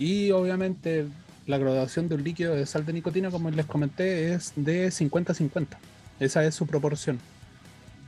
[0.00, 1.06] Y obviamente
[1.46, 5.66] la graduación de un líquido de sal de nicotina, como les comenté, es de 50-50.
[6.18, 7.18] Esa es su proporción.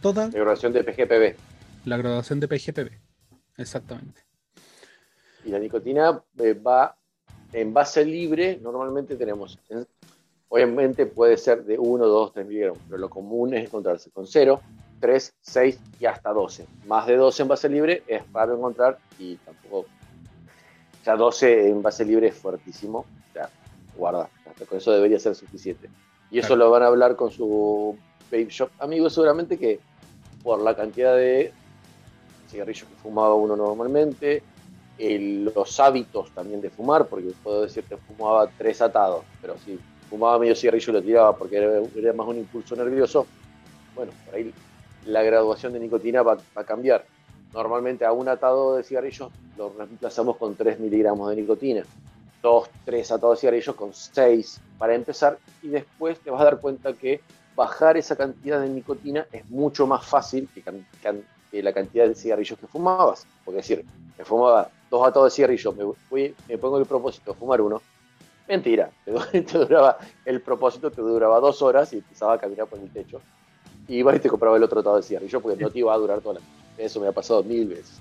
[0.00, 1.36] Toda De graduación de PGPB.
[1.84, 2.90] la graduación de PGPB.
[3.58, 4.22] Exactamente.
[5.44, 6.96] Y la nicotina eh, va
[7.52, 9.86] en base libre, normalmente tenemos, en-
[10.48, 14.62] obviamente puede ser de 1, 2, 3 miligramos, pero lo común es encontrarse con 0,
[15.00, 16.66] 3, 6 y hasta 12.
[16.86, 19.86] Más de 12 en base libre es raro encontrar y tampoco,
[21.02, 23.50] ya 12 en base libre es fuertísimo, ya
[23.94, 25.90] guarda, hasta con eso debería ser suficiente.
[26.30, 26.64] Y eso Claro.
[26.64, 29.82] lo van a hablar con su vape shop amigo seguramente que
[30.42, 31.52] por la cantidad de
[32.46, 34.46] cigarrillos que fumaba uno normalmente,
[34.96, 39.78] el- los hábitos también de fumar, porque puedo decir que fumaba tres atados, pero si
[40.08, 43.26] fumaba medio cigarrillo y lo tiraba porque era, era más un impulso nervioso,
[43.94, 44.54] bueno, por ahí
[45.04, 47.06] la graduación de nicotina va, va a cambiar.
[47.54, 51.84] Normalmente a un atado de cigarrillos lo reemplazamos con 3 miligramos de nicotina,
[52.42, 56.60] dos, tres atados de cigarrillos con 6 para empezar, y después te vas a dar
[56.60, 57.20] cuenta que
[57.54, 62.08] bajar esa cantidad de nicotina es mucho más fácil que, can- can- que la cantidad
[62.08, 63.26] de cigarrillos que fumabas.
[63.44, 63.84] Porque es decir,
[64.16, 67.80] me fumaba dos atados de cigarrillos, me, pongo el propósito de fumar uno.
[68.48, 72.66] Mentira, te, du- te duraba, el propósito te duraba dos horas y empezaba a caminar
[72.66, 73.20] por el techo.
[73.86, 75.98] Y ibas y te compraba el otro atado de cigarrillo porque no te iba a
[75.98, 76.61] durar toda la noche.
[76.78, 78.00] Eso me ha pasado mil veces.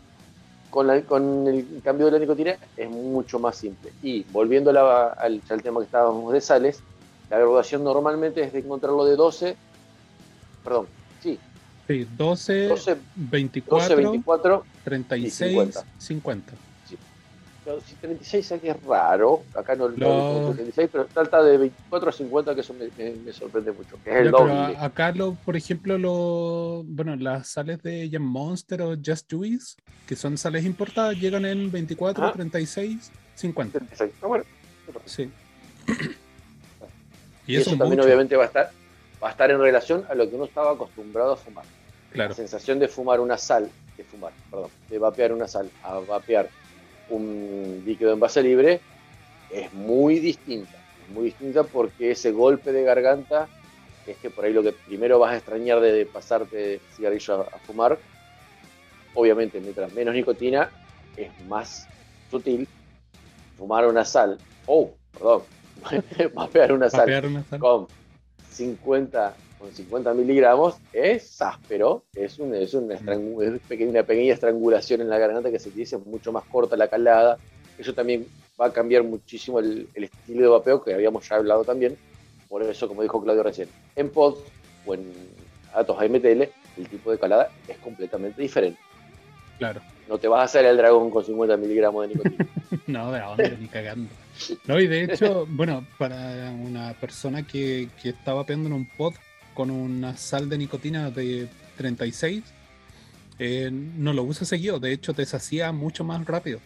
[0.69, 3.91] Con, la- con el cambio de la nicotina es mucho más simple.
[4.01, 6.79] Y volviendo a la- al, al tema que estábamos de sales,
[7.29, 9.55] la graduación normalmente es de encontrarlo de 12,
[10.63, 10.87] perdón,
[11.21, 11.39] sí,
[11.87, 15.85] Sí, 12, 12, 24, 12 24, 36, 50.
[15.97, 16.53] 50.
[17.85, 20.39] Si 36 aquí es raro, acá no lo No.
[20.39, 23.97] no, 36, pero trata de 24 a 50, que eso me, me- me sorprende mucho,
[24.03, 24.75] que es el doble.
[24.79, 29.75] acá, lo, por ejemplo, lo, bueno, las sales de Jam Monster o Just Juice,
[30.07, 32.33] que son sales importadas, llegan en 24, Ajá.
[32.33, 33.77] 36, 50.
[33.77, 34.11] 36.
[34.23, 34.43] Ah, bueno,
[35.05, 35.29] Sí.
[37.45, 38.71] y y eso eso, también mucho, obviamente va a estar
[39.23, 41.65] va a estar en relación a lo que uno estaba acostumbrado a fumar.
[42.11, 42.29] claro.
[42.31, 46.49] La sensación de fumar una sal, de fumar, perdón, de vapear una sal a vapear
[47.11, 48.81] un líquido en base libre
[49.51, 50.77] es muy distinta.
[51.07, 53.47] Es muy distinta porque ese golpe de garganta
[54.07, 57.55] es que por ahí lo que primero vas a extrañar de, pasarte de cigarrillo a,
[57.55, 57.99] a fumar,
[59.13, 60.69] obviamente mientras menos nicotina
[61.15, 61.87] es más
[62.29, 62.67] sutil.
[63.57, 65.43] Fumar una sal, oh, perdón,
[66.33, 67.59] vapear una sal Vapear una sal.
[67.59, 67.87] con
[68.49, 73.01] 50, con 50 miligramos es áspero, es, un, es, una, es
[73.67, 77.37] pequeña, una pequeña estrangulación en la garganta que se dice mucho más corta la calada.
[77.77, 78.25] Eso también
[78.59, 81.95] va a cambiar muchísimo el, el estilo de vapeo que habíamos ya hablado también.
[82.49, 84.39] Por eso, como dijo Claudio recién, en pod
[84.85, 85.05] o en
[85.73, 86.41] Atos AMTL
[86.77, 88.79] el tipo de calada es completamente diferente.
[89.59, 89.79] Claro.
[90.09, 92.47] No te vas a hacer el dragón con 50 miligramos de nicotina.
[92.87, 94.09] No, de dónde, ni cagando.
[94.65, 99.13] No, y de hecho, bueno, para una persona que, que está vapeando en un pod
[99.53, 102.43] con una sal de nicotina de 36,
[103.39, 106.59] eh, no lo usa seguido, de hecho te sacía mucho más rápido.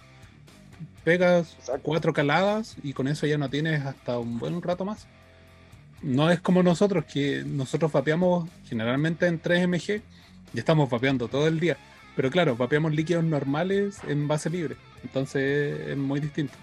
[1.04, 1.82] Pegas Exacto.
[1.84, 5.08] cuatro caladas y con eso ya no tienes hasta un buen rato más.
[6.02, 10.02] No es como nosotros, que nosotros vapeamos generalmente en 3 mg
[10.54, 11.78] y estamos vapeando todo el día.
[12.16, 14.76] Pero claro, vapeamos líquidos normales en base libre.
[15.04, 16.54] Entonces es muy distinto.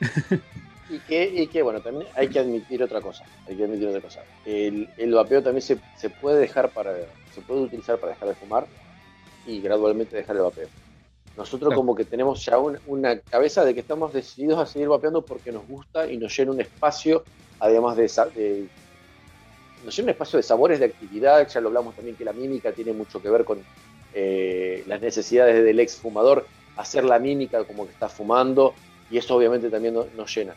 [0.94, 3.24] Y que, y que, bueno, también hay que admitir otra cosa.
[3.46, 4.24] Hay que admitir otra cosa.
[4.44, 6.92] El, el vapeo también se, se puede dejar para,
[7.28, 8.68] se puede utilizar para dejar de fumar
[9.44, 10.70] y gradualmente dejar el vapeo.
[11.36, 11.80] Nosotros Claro.
[11.80, 15.52] como que tenemos ya un- una cabeza de que estamos decididos a seguir vapeando porque
[15.52, 17.26] nos gusta y nos llena un espacio,
[17.60, 18.08] además de,
[19.78, 21.48] nos llena un espacio de sabores, de actividad.
[21.48, 23.66] Ya lo hablamos también que la mímica tiene mucho que ver con
[24.12, 29.36] eh, las necesidades del ex fumador, hacer la mímica como que está fumando y eso
[29.36, 30.56] obviamente también no- nos llena.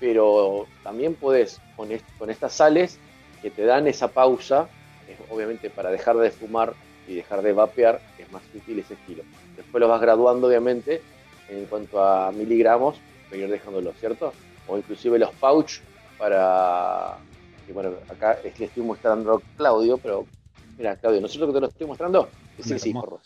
[0.00, 3.02] Pero también puedes, con, est- con estas sales
[3.40, 4.72] que te dan esa pausa,
[5.06, 9.26] es obviamente para dejar de fumar y dejar de vapear, es más útil ese estilo.
[9.56, 11.06] Después lo vas graduando, obviamente,
[11.48, 14.38] en cuanto a miligramos, ir dejándolo, ¿cierto?
[14.66, 15.72] O inclusive los pouch
[16.16, 17.24] para...
[17.68, 20.30] bueno, acá le estoy mostrando a Claudio, pero
[20.76, 23.20] mira, Claudio, nosotros que te lo estoy mostrando, sí, sí, porro.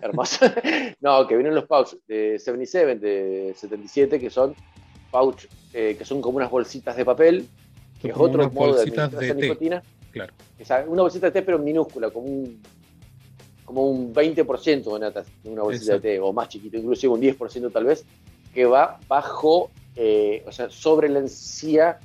[0.00, 0.46] Hermoso.
[1.00, 4.56] no, que vienen los pouch de 77, de 77, que son
[5.14, 7.46] pouch, eh, que son como unas bolsitas de papel,
[8.00, 9.82] que es otro modo de administrar nicotina.
[10.10, 10.32] Claro.
[10.58, 12.60] Esa- una bolsita de té, pero minúscula, como un,
[13.64, 16.08] como un 20% de de una bolsita Exacto.
[16.08, 18.04] de té, o más chiquito, inclusive un 10% tal vez,
[18.52, 21.98] que va bajo, eh, o sea, sobre la encía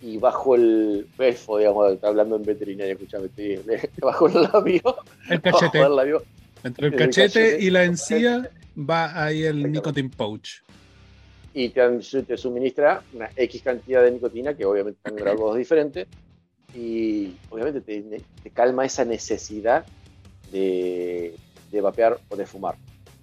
[0.00, 3.60] y bajo el belfo, digamos, está hablando en veterinaria, escuchame, estoy
[4.00, 4.96] bajo el labio,
[5.28, 5.80] El bajo cachete.
[5.82, 6.22] el labio,
[6.64, 7.64] Entre el el cachete cachete.
[7.64, 10.62] y la encía va ahí el nicotine pouch.
[11.56, 11.82] Y te,
[12.22, 16.06] te suministra una X cantidad de nicotina, que obviamente están graduados diferentes,
[16.74, 19.86] y obviamente te, te calma esa necesidad
[20.52, 21.34] de,
[21.72, 22.76] de vapear o de fumar.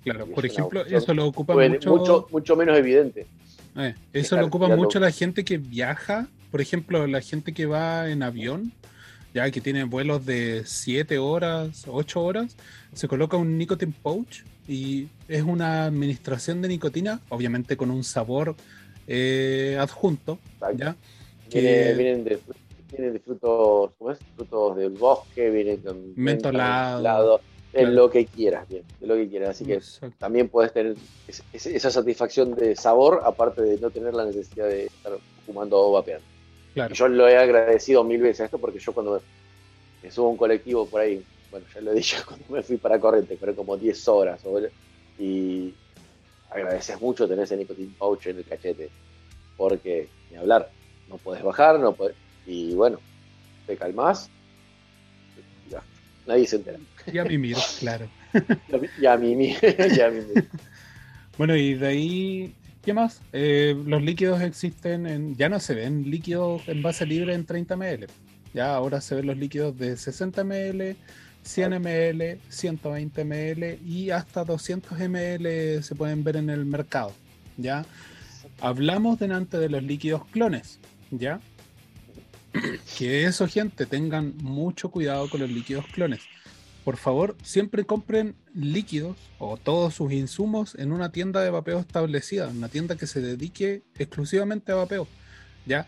[0.04, 3.28] Claro, es por ejemplo, opción eso lo ocupa mucho, mucho, mucho menos evidente.
[3.78, 8.10] eh, eso lo ocupa mucho la gente que viaja, por ejemplo, la gente que va
[8.10, 8.74] en avión,
[9.34, 12.56] ya que tiene vuelos de 7 horas, 8 horas,
[12.93, 18.56] se coloca un nicotine pouch y es una administración de nicotina, obviamente con un sabor
[19.08, 20.38] eh, adjunto.
[20.78, 20.96] ¿ya?
[21.52, 22.39] Viene- Que- vienen, de,
[22.91, 24.19] vienen de frutos, ¿cómo es?
[24.36, 26.96] Frutos del bosque, vienen con Mentolado.
[26.98, 27.41] mentolado,
[27.72, 27.91] Claro.
[27.91, 29.50] lo que quieras, bien, de lo que quieras.
[29.50, 30.15] Así que Exacto.
[30.19, 30.96] también puedes tener
[31.28, 35.13] es- es- esa satisfacción de sabor, aparte de no tener la necesidad de estar
[35.46, 36.24] fumando o vapeando.
[36.74, 36.94] Claro.
[36.94, 39.26] Y yo lo he agradecido mil veces a esto porque yo cuando
[40.02, 42.78] me subo a un colectivo por ahí, bueno, ya lo he dicho cuando me fui
[42.78, 44.60] para Corrientes, pero como 10 horas, o-
[45.18, 45.78] y
[46.50, 48.94] agradeces mucho tener ese nicotine pouch en el cachete,
[49.56, 50.72] porque ni hablar,
[51.08, 53.04] no puedes bajar, no podés, y bueno,
[53.66, 54.32] te calmas,
[55.66, 55.86] ya,
[56.26, 56.80] nadie se entera.
[57.08, 58.10] Y a mimir, claro.
[58.98, 59.56] Ya a mí, mi-
[59.96, 60.42] ya a mí mi-
[61.38, 63.22] Bueno, y de ahí, ¿qué más?
[63.32, 65.36] Eh, los líquidos existen en.
[65.36, 68.08] Ya no se ven líquidos en base libre en 30 ml.
[68.54, 70.96] Ya ahora se ven los líquidos de 60 ml,
[71.41, 77.13] 100 ml, 120 ml y hasta 200 ml se pueden ver en el mercado.
[77.58, 77.86] ¿Ya?
[78.62, 80.80] Hablamos delante de los líquidos clones.
[81.12, 81.39] ¿Ya?
[82.98, 86.22] Que eso, gente, tengan mucho cuidado con los líquidos clones
[86.84, 92.48] por favor, siempre compren líquidos o todos sus insumos en una tienda de vapeo establecida,
[92.50, 95.08] una tienda que se dedique exclusivamente a vapeo.
[95.65, 95.88] ¿ya?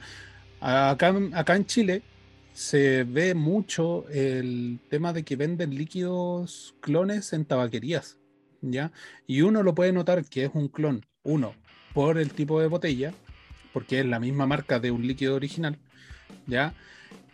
[0.62, 2.02] Acá, acá en Chile
[2.54, 8.18] se ve mucho el tema de que venden líquidos clones en tabaquerías.
[8.62, 8.92] ¿ya?
[9.28, 11.54] Y uno lo puede notar que es un clon, uno,
[11.94, 13.14] por el tipo de botella,
[13.74, 15.78] porque es la misma marca de un líquido original,
[16.48, 16.74] ¿ya?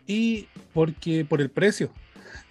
[0.07, 1.91] Y porque por el precio,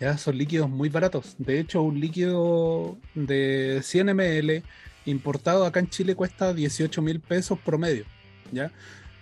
[0.00, 1.34] ya son líquidos muy baratos.
[1.38, 4.62] De hecho, un líquido de 100 ml
[5.04, 8.06] importado acá en Chile cuesta 18 mil pesos promedio.
[8.50, 8.72] ¿ya?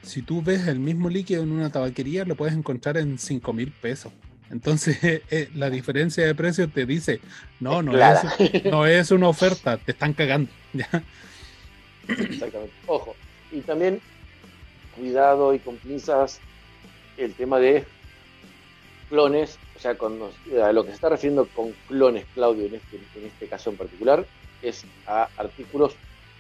[0.03, 3.73] Si tú ves el mismo líquido en una tabaquería, lo puedes encontrar en 5 mil
[3.73, 4.13] pesos.
[4.51, 7.21] Entonces, eh, la diferencia de precio te dice,
[7.59, 10.51] no, no es, no es una oferta, te están cagando.
[10.73, 10.89] ¿ya?
[12.07, 12.73] Exactamente.
[12.87, 13.17] Ojo.
[13.51, 14.01] Y también
[14.97, 16.41] cuidado y con pinzas
[17.17, 17.85] el tema de
[19.09, 22.75] clones, o sea, con los- a lo que se está refiriendo con clones, Claudio, en
[22.75, 24.29] este, en este caso en particular,
[24.61, 25.97] es a artículos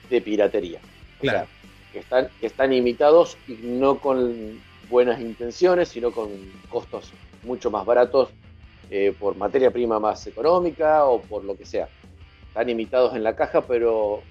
[0.09, 0.81] de piratería.
[1.19, 1.39] O Claro.
[1.39, 1.49] sea,
[1.93, 7.13] que están, que están imitados y no con buenas intenciones, sino con costos
[7.43, 8.35] mucho más baratos
[8.91, 11.89] eh, por materia prima más económica o por lo que sea.
[12.47, 14.25] Están imitados en la caja, pero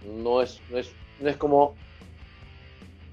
[0.00, 1.74] no es, no es, no es como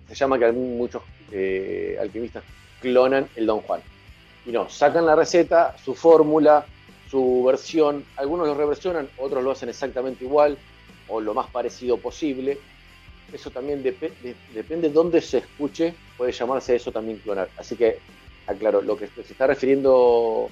[0.08, 2.44] se llama que muchos eh, alquimistas
[2.80, 3.82] clonan el Don Juan.
[4.46, 6.66] Y no, sacan la receta, su fórmula,
[7.10, 10.58] su versión, algunos lo reversionan, otros lo hacen exactamente igual
[11.08, 12.58] o lo más parecido posible.
[13.32, 14.36] Eso también depende
[14.88, 17.50] de dónde se escuche, puede llamarse eso también clonar.
[17.58, 18.00] Así que,
[18.48, 20.50] aclaro, lo que se está refiriendo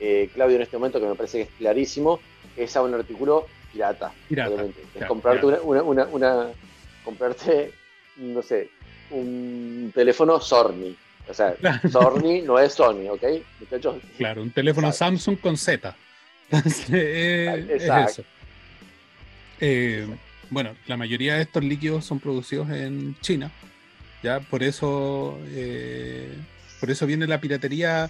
[0.00, 2.20] eh, Claudio en este momento, que me parece que es clarísimo,
[2.56, 4.12] es a un artículo pirata.
[4.28, 4.64] pirata
[4.94, 6.46] es comprarte Una, una, una,
[7.04, 7.72] comprarte,
[8.16, 8.70] no sé,
[9.10, 10.94] un teléfono Sony.
[11.28, 11.54] O sea,
[11.90, 13.22] Sony no es Sony, ¿ok?
[13.60, 13.96] Muchachos.
[14.16, 15.94] Claro, un teléfono Samsung con Z.
[16.90, 18.24] Eh, es eso.
[19.60, 20.06] Eh,
[20.48, 23.50] bueno, la mayoría de estos líquidos son producidos en China.
[24.22, 26.32] Ya, por eso, eh,
[26.80, 28.08] por eso viene la piratería.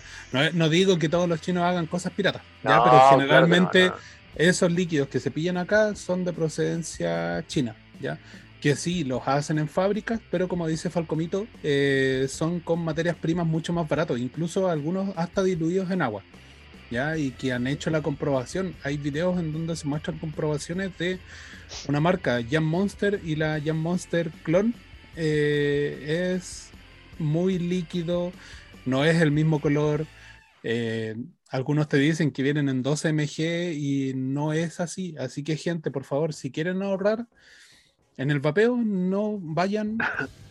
[0.55, 3.91] No, digo que todos los chinos hagan cosas piratas, ya, pero generalmente
[4.37, 8.19] esos líquidos que se pillan acá son de procedencia china, ya
[8.61, 13.47] que sí, los hacen en fábricas, pero como dice Falcomito, eh, son con materias primas
[13.47, 16.23] mucho más baratos, incluso algunos hasta diluidos en agua.
[16.91, 17.17] ¿ya?
[17.17, 18.75] Y que han hecho la comprobación.
[18.83, 21.19] Hay videos en donde se muestran comprobaciones de
[21.89, 24.73] una marca, Jam Monster, y la Jam Monster Clone
[25.17, 26.71] eh, es
[27.19, 28.33] muy líquido,
[28.87, 30.07] no es el mismo color.
[30.63, 31.17] Eh,
[31.51, 35.15] algunos te dicen que vienen en 12 mg y no es así.
[35.19, 37.27] Así que gente, por favor, si quieren ahorrar,
[38.19, 39.97] en el vapeo no vayan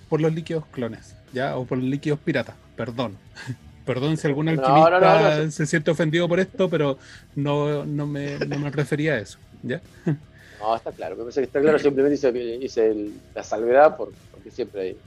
[0.09, 1.57] por los líquidos clones, ¿ya?
[1.57, 3.17] O por los líquidos piratas, perdón.
[3.85, 6.97] Perdón si algún alquimista se siente ofendido por esto, pero
[7.35, 8.37] no, me,
[8.69, 9.81] refería a eso, ¿ya?
[10.59, 14.97] No, está claro, me parece que está claro, simplemente hice, la salvedad porque siempre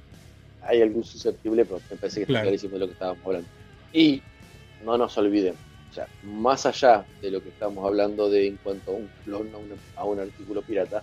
[0.63, 3.49] hay, algún susceptible, pero me parece que está clarísimo de lo que estábamos hablando.
[3.93, 4.23] Y
[4.85, 5.57] no nos olviden,
[5.91, 9.49] o sea, más allá de lo que estamos hablando de en cuanto a un clon,
[9.97, 11.03] a un artículo pirata,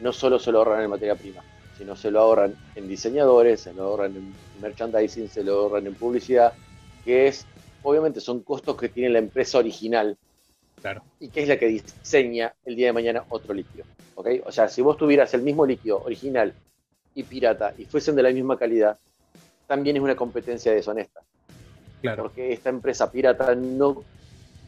[0.00, 1.42] no solo se lo ahorran en materia prima,
[1.76, 5.94] sino se lo ahorran en diseñadores, se lo ahorran en merchandising, se lo ahorran en
[5.94, 6.52] publicidad,
[7.04, 7.46] que es,
[7.82, 10.16] obviamente son costos que tiene la empresa original.
[10.80, 11.02] Claro.
[11.18, 13.84] Y que es la que diseña el día de mañana otro líquido.
[14.14, 14.28] ¿ok?
[14.44, 16.52] O sea, si vos tuvieras el mismo líquido original
[17.14, 18.98] y pirata y fuesen de la misma calidad,
[19.66, 21.20] también es una competencia deshonesta.
[22.02, 22.24] Claro.
[22.24, 24.04] Porque esta empresa pirata no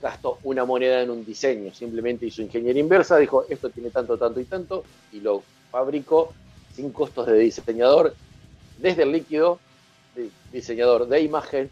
[0.00, 4.40] gastó una moneda en un diseño, simplemente hizo ingeniería inversa, dijo esto tiene tanto, tanto
[4.40, 6.32] y tanto, y lo fabricó
[6.74, 8.14] sin costos de diseñador,
[8.78, 9.58] desde el líquido,
[10.14, 11.70] de diseñador de imagen,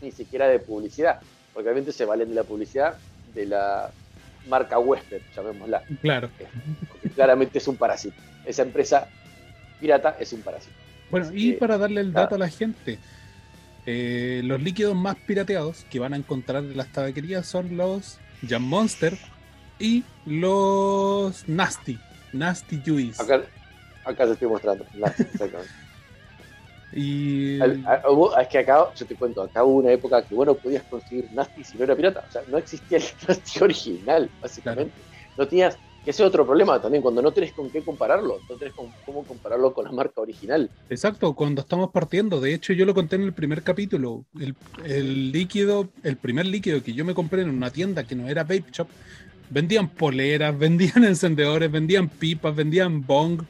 [0.00, 1.20] ni siquiera de publicidad,
[1.52, 2.96] porque obviamente se valen de la publicidad
[3.34, 3.90] de la
[4.48, 5.82] marca huésped, llamémosla.
[6.00, 6.30] Claro.
[6.88, 8.16] Porque claramente es un parásito.
[8.44, 9.08] Esa empresa
[9.80, 10.74] pirata es un parásito.
[11.10, 12.98] Bueno, y para darle el dato a la gente,
[13.86, 18.62] eh, los líquidos más pirateados que van a encontrar en las tabaquerías son los Jam
[18.62, 19.16] Monster
[19.78, 21.98] y los Nasty,
[22.32, 23.22] Nasty Juice.
[23.22, 23.42] Acá,
[24.04, 24.84] acá se estoy mostrando.
[26.92, 27.60] y...
[27.60, 31.62] es que acá, yo te cuento, acá hubo una época que, bueno, podías conseguir Nasty
[31.62, 32.24] si no era pirata.
[32.28, 34.94] O sea, no existía el Nasty original, básicamente.
[35.38, 38.74] No tenías ese es otro problema también, cuando no tenés con qué compararlo, no tenés
[38.74, 40.70] con, cómo compararlo con la marca original.
[40.88, 44.24] Exacto, cuando estamos partiendo, de hecho yo lo conté en el primer capítulo,
[44.84, 48.44] el, líquido, el primer líquido que yo me compré en una tienda que no era
[48.44, 48.88] Vape Shop,
[49.50, 53.42] vendían poleras, vendían encendedores, vendían pipas, vendían bong.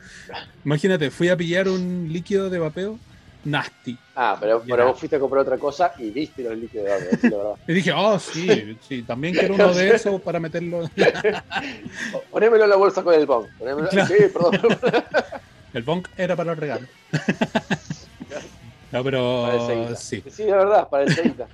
[0.65, 2.99] Imagínate, fui a pillar un líquido de vapeo
[3.47, 3.97] nasty.
[4.15, 6.91] Ah, pero, pero vos fuiste a comprar otra cosa y viste los líquidos de
[7.31, 7.55] la verdad.
[7.69, 10.89] y dije, oh, sí, sí, también quiero uno de esos para meterlo.
[12.31, 13.47] Ponémelo en la bolsa con el bong.
[13.91, 14.79] Sí, perdón.
[15.73, 16.89] el bong era para los regalos.
[18.93, 20.23] no, pero sí.
[20.29, 21.47] Sí, de verdad, para el Seita.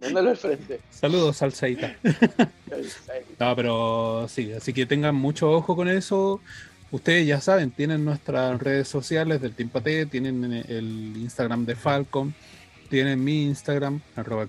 [0.00, 0.80] Mándalo al frente.
[0.90, 1.96] Saludos, Salseita.
[3.40, 6.40] no, pero sí, así que tengan mucho ojo con eso.
[6.96, 9.68] Ustedes ya saben, tienen nuestras redes sociales del Team
[10.08, 12.34] tienen el Instagram de Falcon,
[12.88, 14.46] tienen mi Instagram, arroba.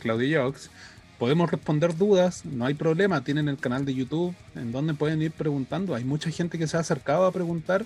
[1.20, 3.22] Podemos responder dudas, no hay problema.
[3.22, 5.94] Tienen el canal de YouTube en donde pueden ir preguntando.
[5.94, 7.86] Hay mucha gente que se ha acercado a preguntar.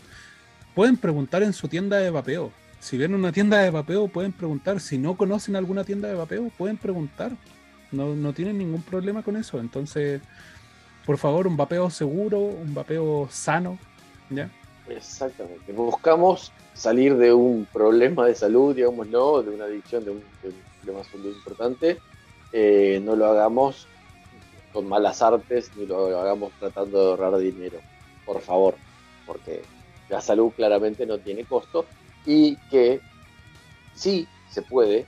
[0.76, 2.51] Pueden preguntar en su tienda de vapeo.
[2.80, 4.80] Si ven una tienda de vapeo, pueden preguntar.
[4.80, 7.32] Si no conocen alguna tienda de vapeo, pueden preguntar.
[7.91, 9.59] No, no tienen ningún problema con eso.
[9.59, 10.22] Entonces,
[11.03, 13.80] por favor, un vapeo seguro, un vapeo sano,
[14.88, 15.71] Exactamente.
[15.73, 20.23] Buscamos salir de un problema de salud, digamos, no, de una adicción, de un,
[20.82, 21.99] problema salud importante.
[22.51, 23.88] Eh, no lo hagamos
[24.73, 27.79] con malas artes, ni lo hagamos tratando de ahorrar dinero.
[28.25, 28.75] Por favor,
[29.25, 29.61] porque
[30.09, 31.86] la salud claramente no tiene costo
[32.25, 33.01] y que
[33.93, 35.05] sí se puede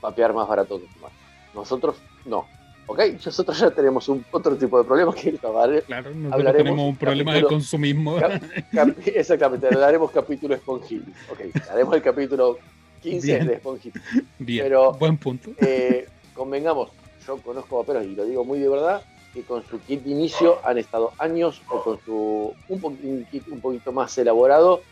[0.00, 1.12] papear más barato que fumar.
[1.54, 2.46] Nosotros no.
[2.86, 3.00] ¿Ok?
[3.24, 5.82] Nosotros ya tenemos un, otro tipo de problemas que acabar.
[5.84, 8.16] Claro, nosotros Hablaremos tenemos un problema de capítulo- consumismo.
[8.16, 11.04] Cap- cap- Exactamente, haremos capítulo esponjil.
[11.30, 12.58] Ok, haremos el capítulo
[13.02, 13.46] 15 Bien.
[13.46, 13.92] de esponjil.
[14.38, 15.50] Bien, pero- buen punto.
[15.58, 16.90] Eh, convengamos,
[17.26, 20.58] yo conozco vaperos y lo digo muy de verdad, que con su kit de inicio
[20.64, 24.82] han estado años o con su un, po- un kit un poquito más elaborado.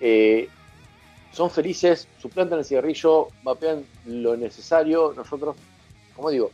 [0.00, 0.48] eh,
[1.32, 5.12] son felices, suplantan el cigarrillo, vapean lo necesario.
[5.16, 5.54] Nosotros,
[6.16, 6.50] como digo,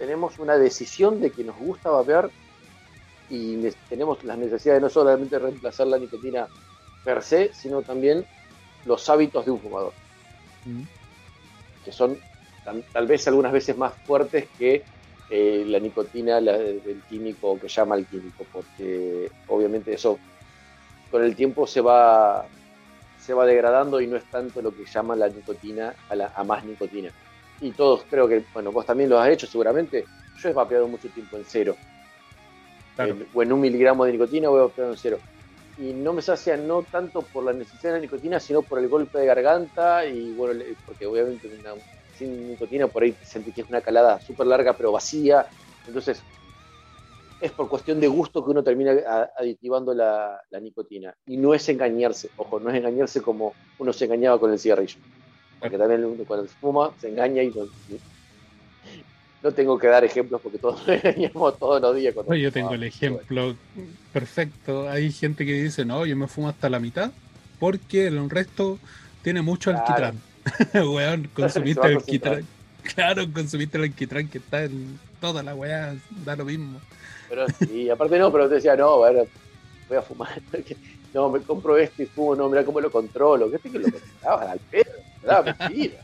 [0.00, 2.32] tenemos una decisión de que nos gusta vapear
[3.28, 6.48] y ne- tenemos las necesidades no solamente de reemplazar la nicotina
[7.04, 8.24] per se, sino también
[8.84, 9.94] los hábitos de un fumador
[10.64, 10.84] Mm.
[11.84, 12.20] que son
[12.62, 14.84] tal, tal vez algunas veces más fuertes que
[15.28, 20.18] eh, la nicotina la- del químico que llama al químico, porque obviamente eso
[21.10, 22.48] con el tiempo se va
[23.16, 26.44] se va degradando y no es tanto lo que llama la nicotina a, la- a
[26.44, 27.12] más nicotina.
[27.60, 30.08] Y todos creo que, bueno, vos también lo has hecho seguramente.
[30.34, 31.78] Yo he vapeado mucho tiempo en cero.
[32.94, 33.12] Claro.
[33.14, 35.20] En- o en un miligramo de nicotina he vapeado en cero.
[35.76, 38.88] Y no me sacia no tanto por la necesidad de la nicotina, sino por el
[38.88, 41.76] golpe de garganta y bueno, porque obviamente una-
[42.10, 45.46] sin nicotina por ahí sentí que es una calada súper larga pero vacía.
[45.86, 46.26] Entonces,
[47.38, 48.92] es por cuestión de gusto que uno termina
[49.36, 51.14] aditivando la, la nicotina.
[51.26, 54.96] Y no es engañarse, ojo, no es engañarse como uno se engañaba con el cigarrillo.
[55.60, 57.66] Porque también uno cuando fuma se engaña y no,
[59.42, 62.14] no tengo que dar ejemplos porque todos nos engañamos todos los días.
[62.14, 63.54] cuando Oye, yo tengo el ejemplo
[64.12, 64.88] perfecto.
[64.88, 67.12] Hay gente que dice, no, yo me fumo hasta la mitad
[67.58, 68.78] porque el resto
[69.22, 69.84] tiene mucho Claro.
[69.86, 70.20] alquitrán.
[70.74, 72.46] Weón, Se consumiste a alquitrán.
[72.94, 75.94] Claro, consumiste el alquitrán que está en toda la weá,
[76.24, 76.80] da lo mismo.
[77.28, 79.24] Pero sí, aparte no, pero te decía, no, bueno,
[79.88, 80.40] voy a fumar.
[81.12, 83.50] No, me compro esto y fumo, no, mira cómo lo controlo.
[83.50, 84.92] ¿Qué que lo controlabas al pedo?
[85.22, 85.56] ¿Verdad?
[85.58, 86.02] Mentira.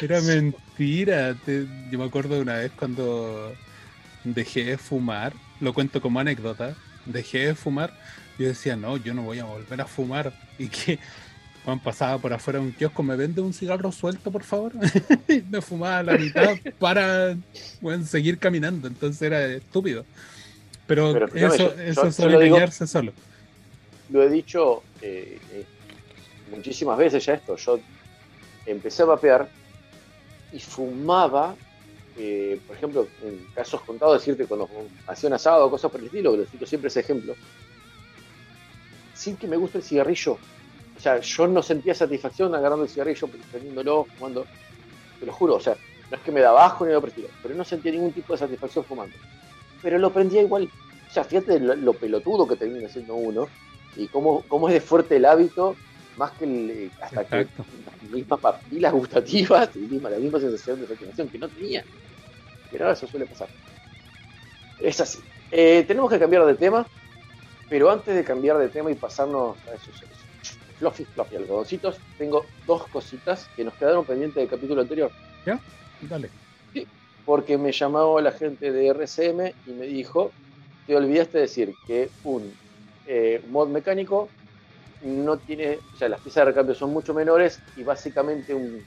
[0.00, 1.36] Era mentira.
[1.46, 3.54] yo me acuerdo de una vez cuando
[4.24, 6.74] dejé de fumar, lo cuento como anécdota,
[7.04, 7.92] dejé de fumar,
[8.38, 10.32] yo decía, no, yo no voy a volver a fumar.
[10.58, 10.98] Y que
[11.64, 14.72] Juan pasaba por afuera de un kiosco, me vende un cigarro suelto, por favor.
[15.28, 17.36] y me fumaba la mitad para
[17.80, 18.88] bueno, seguir caminando.
[18.88, 20.04] Entonces era estúpido.
[20.86, 23.12] Pero, eso, yo- eso yo- es yo lo digo- engañarse solo.
[24.10, 25.64] Lo he dicho eh, eh,
[26.54, 27.56] muchísimas veces ya esto.
[27.56, 27.80] Yo
[28.66, 29.48] empecé a vapear
[30.52, 31.54] y fumaba,
[32.16, 34.68] eh, por ejemplo, en casos contados, decirte cuando
[35.06, 37.34] hacía un asado o cosas por el estilo, que lo cito siempre ese ejemplo,
[39.14, 40.38] sin que me guste el cigarrillo.
[40.96, 44.46] O sea, yo no sentía satisfacción agarrando el cigarrillo, prendiéndolo, fumando.
[45.20, 45.76] Te lo juro, o sea,
[46.10, 48.12] no es que me da bajo ni nada por el estilo, pero no sentía ningún
[48.12, 49.16] tipo de satisfacción fumando.
[49.82, 50.70] Pero lo prendía igual.
[51.08, 53.48] O sea, fíjate lo, lo pelotudo que termina siendo uno
[53.96, 55.76] y cómo, cómo es de fuerte el hábito,
[56.16, 57.64] más que el, eh, hasta Exacto.
[57.64, 61.84] que las mismas papilas gustativas y misma, la misma sensación de satisfacción que no tenía.
[62.70, 63.48] Pero eso suele pasar.
[64.80, 65.18] Es así.
[65.50, 66.86] Eh, tenemos que cambiar de tema,
[67.68, 70.26] pero antes de cambiar de tema y pasarnos a esos, esos
[70.78, 75.10] fluffy, fluffy algodoncitos, tengo dos cositas que nos quedaron pendientes del capítulo anterior.
[76.02, 76.30] Dale.
[77.24, 80.30] Porque me llamó la gente de RCM y me dijo,
[80.86, 82.52] te olvidaste de decir que un
[83.06, 84.28] eh, mod mecánico
[85.02, 88.82] no tiene, o sea, las piezas de recambio son mucho menores y básicamente un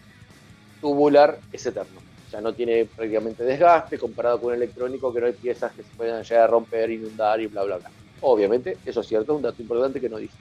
[0.81, 1.99] tubular es eterno.
[2.27, 5.83] O sea, no tiene prácticamente desgaste comparado con un electrónico que no hay piezas que
[5.83, 7.89] se puedan llegar a romper, inundar y bla, bla, bla.
[8.21, 10.37] Obviamente, eso es cierto, es un dato importante que no dije.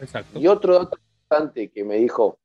[0.00, 0.38] Exacto.
[0.38, 2.38] Y otro dato importante que me dijo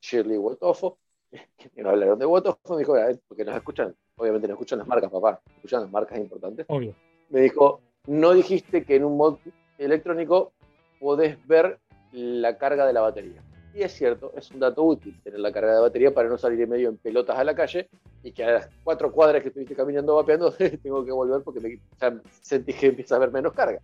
[0.00, 0.98] Shirley Wotofo,
[1.30, 4.88] que no hablaron de Wotofo, me dijo, "Ah, porque nos escuchan, obviamente nos escuchan las
[4.88, 6.66] marcas, papá, escuchan las marcas importantes.
[6.68, 6.94] Obvio.
[7.30, 9.38] Me dijo, no dijiste que en un mod
[9.78, 10.52] electrónico
[10.98, 11.78] podés ver
[12.16, 13.42] la carga de la batería.
[13.74, 16.58] Y es cierto, es un dato útil tener la carga de batería para no salir
[16.58, 17.90] de medio en pelotas a la calle
[18.22, 20.50] y que a las cuatro cuadras que estuviste caminando vapeando
[20.82, 23.78] tengo que volver porque me, ya sentí que empieza a haber menos carga.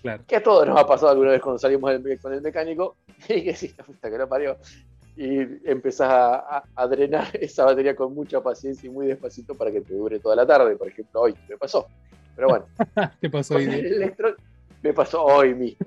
[0.00, 0.24] Claro.
[0.26, 2.96] Que a todos nos ha pasado alguna vez cuando salimos del- con el mecánico
[3.28, 4.56] y que sí, la puta que lo parió.
[5.14, 9.70] Y empezás a, a- a drenar esa batería con mucha paciencia y muy despacito para
[9.70, 10.74] que te dure toda la tarde.
[10.76, 11.86] Por ejemplo, hoy me pasó.
[12.34, 12.64] Pero bueno,
[13.20, 13.80] ¿Qué pasó hoy el día?
[13.96, 14.34] electro
[14.82, 15.86] me pasó hoy mismo.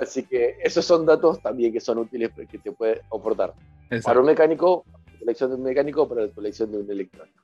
[0.00, 3.54] Así que esos son datos también que son útiles que te puede aportar.
[4.02, 7.42] Para un mecánico, la elección de un mecánico, para la elección de un electrónico.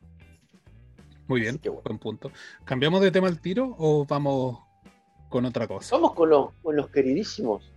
[1.28, 1.80] Muy bien, bueno.
[1.84, 2.32] buen punto.
[2.64, 4.58] ¿Cambiamos de tema al tiro o vamos
[5.28, 5.94] con otra cosa?
[5.94, 7.70] Vamos con los, con los queridísimos.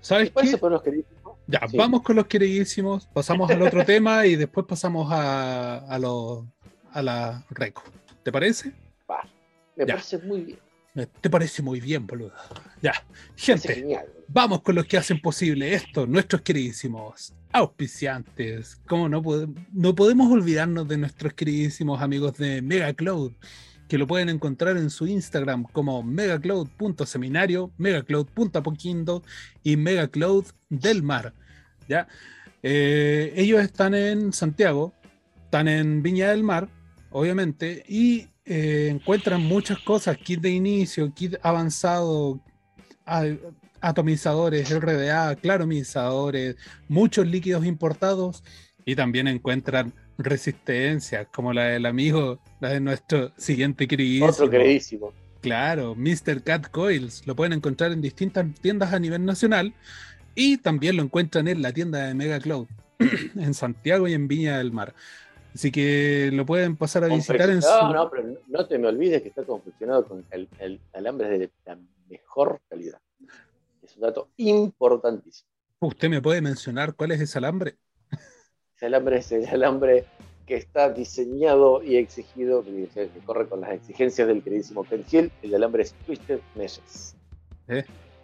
[0.00, 0.60] ¿Sabes ¿Te parece qué?
[0.60, 1.38] con los queridísimos?
[1.48, 1.76] Ya, Sí.
[1.76, 6.44] vamos con los queridísimos, pasamos al otro tema y después pasamos a, a, los
[6.92, 7.82] a la reco.
[8.22, 8.72] ¿Te parece?
[9.74, 9.94] Me Ya.
[9.94, 10.58] parece muy bien.
[10.94, 12.32] Te parece muy bien, boludo.
[12.82, 12.92] Ya,
[13.36, 13.86] gente,
[14.26, 18.80] vamos con los que hacen posible esto, nuestros queridísimos auspiciantes.
[18.86, 19.22] Como no,
[19.72, 23.32] no podemos olvidarnos de nuestros queridísimos amigos de Megacloud,
[23.88, 29.22] que lo pueden encontrar en su Instagram como megacloud.seminario, megacloud.apoquindo
[29.62, 31.32] y megacloud del mar.
[31.88, 32.06] ¿ya?
[32.62, 34.92] Eh, ellos están en Santiago,
[35.44, 36.68] están en Viña del Mar,
[37.10, 42.40] obviamente, y eh, encuentran muchas cosas, kit de inicio, kit avanzado,
[43.80, 46.56] atomizadores, RDA, claromizadores,
[46.88, 48.42] muchos líquidos importados
[48.86, 54.26] y también encuentran resistencias como la del amigo, la de nuestro siguiente queridísimo.
[54.26, 55.12] Otro queridísimo.
[55.42, 56.42] Claro, Mr.
[56.42, 57.26] Cat Coils.
[57.26, 59.74] Lo pueden encontrar en distintas tiendas a nivel nacional
[60.34, 62.66] y también lo encuentran en la tienda de Mega Cloud
[63.36, 64.94] en Santiago y en Viña del Mar.
[65.58, 67.68] Así que lo pueden pasar a visitar en su.
[67.68, 71.50] No, no, pero no- te me olvides que está confeccionado con el, el alambre de
[71.66, 71.76] la
[72.08, 73.00] mejor calidad.
[73.82, 75.50] Es un dato importantísimo.
[75.80, 77.74] ¿Usted me puede mencionar cuál es ese alambre?
[78.76, 80.04] Ese alambre es el alambre
[80.46, 85.32] que está diseñado y exigido, que, que corre con las exigencias del queridísimo Ken Hill.
[85.42, 87.16] El alambre es Twisted Meshes.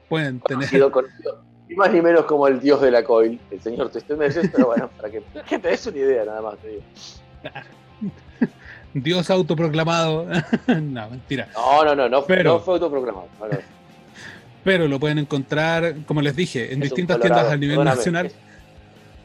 [0.09, 0.68] Pueden tener.
[0.68, 4.16] Conocido, conocido, ni más ni menos como el dios de la coil, el señor Twisted
[4.16, 6.82] Meshes, pero bueno, para que, que te des una idea nada más, te digo.
[8.92, 10.26] Dios autoproclamado.
[10.68, 11.49] no, mentira.
[11.55, 13.28] No, no, no, no, Pero- no fue autoproclamado.
[13.40, 13.59] no, no.
[14.62, 18.26] Pero lo pueden encontrar, como les dije, en Es distintas colorado, tiendas a nivel nacional.
[18.26, 18.34] Es,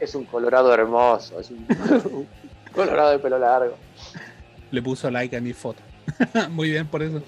[0.01, 1.65] es un colorado hermoso, es un,
[2.11, 2.27] un
[2.73, 3.77] colorado de pelo largo.
[4.71, 5.81] Le puso like a mi foto.
[6.49, 7.21] Muy bien por eso.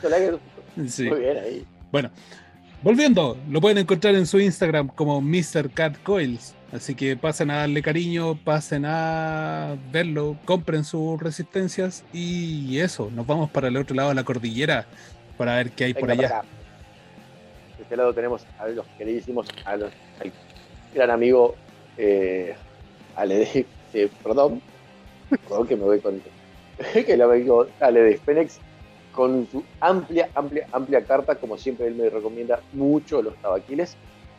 [0.87, 1.03] Sí.
[1.09, 1.65] Muy bien ahí.
[2.83, 5.69] Volviendo, lo pueden encontrar en su Instagram como Mr.
[5.71, 6.55] Cat Coils.
[6.71, 13.27] Así que pasen a darle cariño, pasen a verlo, compren sus resistencias y eso, nos
[13.27, 14.87] vamos para el otro lado de la cordillera
[15.37, 16.41] para ver qué hay por allá.
[17.77, 20.31] De este lado tenemos a los queridísimos, a los, al
[20.95, 21.55] gran amigo
[21.97, 22.55] eh,
[23.15, 24.61] Ale eh, perdón,
[25.29, 26.19] perdón que me voy con
[26.93, 28.11] que el amigo Ale de
[29.11, 33.95] con su amplia, amplia, amplia carta, como siempre él me recomienda mucho los tabaquiles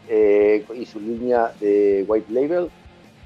[0.08, 2.70] eh, y su línea de White Label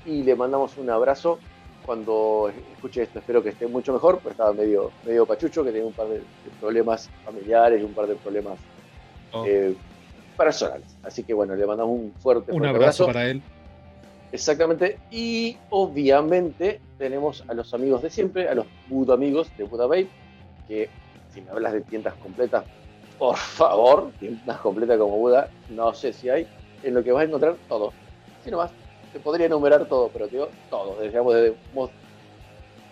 [0.04, 1.38] y le mandamos un abrazo
[1.84, 5.86] cuando escuche esto, espero que esté mucho mejor, pues estaba medio, medio pachucho, que tenía
[5.86, 6.20] un par de,
[6.60, 8.58] problemas familiares y un par de problemas
[9.32, 9.74] Oh, eh,
[10.36, 10.96] personales.
[11.02, 13.42] Así que bueno, le mandamos un fuerte, un fuerte abrazo para él.
[14.32, 14.98] Exactamente.
[15.10, 20.08] Y obviamente tenemos a los amigos de siempre, a los Buda amigos de Buda Babe,
[20.68, 20.88] que
[21.36, 22.64] si me hablas de tiendas completas,
[23.18, 26.46] por favor, tiendas completas como Buda, no sé si hay,
[26.82, 27.92] en lo que vas a encontrar todo.
[28.42, 28.70] Si no más,
[29.12, 31.54] te podría enumerar todo, pero digo todo, digamos, desde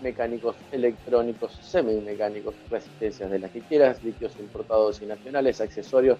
[0.02, 6.18] mecánicos, electrónicos, semimecánicos, resistencias de las que quieras, líquidos importados y nacionales, accesorios,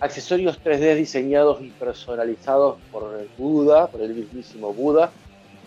[0.00, 5.10] accesorios 3D diseñados y personalizados por el Buda, por el mismísimo Buda.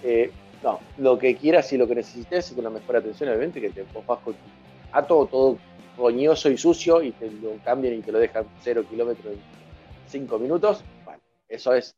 [0.03, 0.31] Eh,
[0.63, 3.69] no, lo que quieras y lo que necesites y con la mejor atención, obviamente, que
[3.69, 4.35] te vas con
[4.91, 5.57] ato todo
[5.97, 9.39] roñoso y sucio y te lo cambian y te lo dejan cero kilómetros en
[10.07, 10.83] cinco minutos.
[11.05, 11.95] Bueno, eso es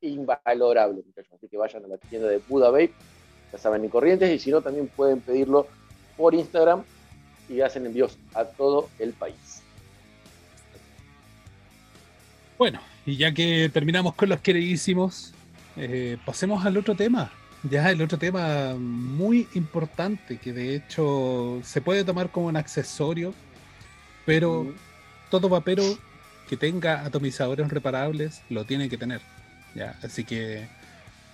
[0.00, 1.32] invalorable, muchachos.
[1.34, 2.92] Así que vayan a la tienda de Buda Vape,
[3.52, 5.66] ya saben, en Corrientes, y si no, también pueden pedirlo
[6.16, 6.82] por Instagram
[7.48, 9.62] y hacen envíos a todo el país.
[12.58, 15.34] Bueno, y ya que terminamos con los queridísimos,
[15.76, 17.30] eh, pasemos al otro tema.
[17.70, 23.32] Ya el otro tema muy importante, que de hecho se puede tomar como un accesorio,
[24.24, 24.74] pero Mm.
[25.30, 25.82] todo vapero
[26.48, 29.20] que tenga atomizadores reparables lo tiene que tener.
[29.74, 29.94] ¿ya?
[30.02, 30.66] Así que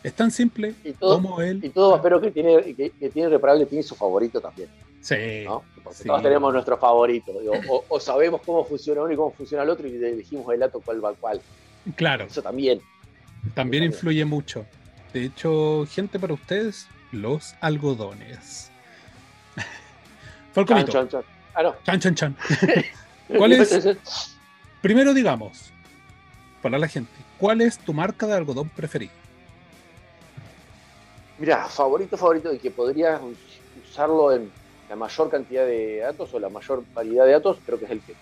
[0.03, 1.61] es tan simple Y todo, como él.
[1.63, 4.69] y todo vapero que tiene, que, que tiene reparable tiene su favorito también.
[5.01, 5.65] Sí, ¿no?
[5.83, 6.09] Porque Sí.
[6.09, 7.33] todos tenemos nuestro favorito.
[7.41, 10.61] digo, o, o sabemos cómo funciona uno y cómo funciona el otro y elegimos el
[10.61, 11.41] dato cuál va cuál.
[11.97, 12.79] claro, Eso también.
[12.79, 13.85] también también.
[13.85, 14.65] influye mucho.
[15.13, 18.71] De hecho, gente para ustedes, los algodones.
[19.57, 19.67] Chan,
[20.53, 21.23] Falconito, chan, chan.
[21.55, 21.77] Ah, no.
[21.85, 22.37] chan, chan, chan.
[23.37, 23.97] ¿Cuál es?
[24.81, 25.71] Primero digamos,
[26.61, 29.13] para la gente, ¿cuál es tu marca de algodón preferida?
[31.39, 33.21] Mira, favorito, favorito, y que podrías
[33.89, 34.51] usarlo en
[34.89, 38.01] la mayor cantidad de datos o la mayor variedad de datos, creo que es el
[38.01, 38.15] que.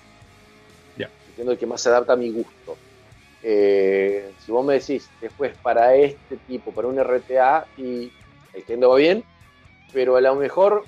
[0.96, 1.10] Ya.
[1.28, 2.76] Entiendo el que más se adapta a mi gusto.
[3.42, 8.12] Eh, si vos me decís, después para este tipo, para un RTA, y
[8.52, 9.24] el que va bien,
[9.92, 10.84] pero a lo mejor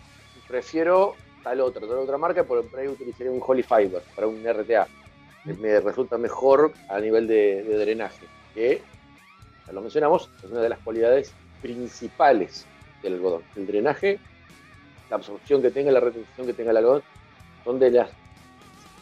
[0.47, 4.45] prefiero tal otro, tal otra marca, por por ahí utilizaría un Holy Fiber para un
[4.45, 4.87] RTA.
[5.45, 8.83] que Me resulta mejor a nivel de, de drenaje, que,
[9.67, 11.33] ya lo mencionamos, es una de las cualidades
[11.63, 12.67] principales
[13.03, 13.43] del algodón.
[13.57, 14.19] El drenaje,
[15.09, 17.03] la absorción que tenga, la retención que tenga el algodón,
[17.65, 18.11] son de las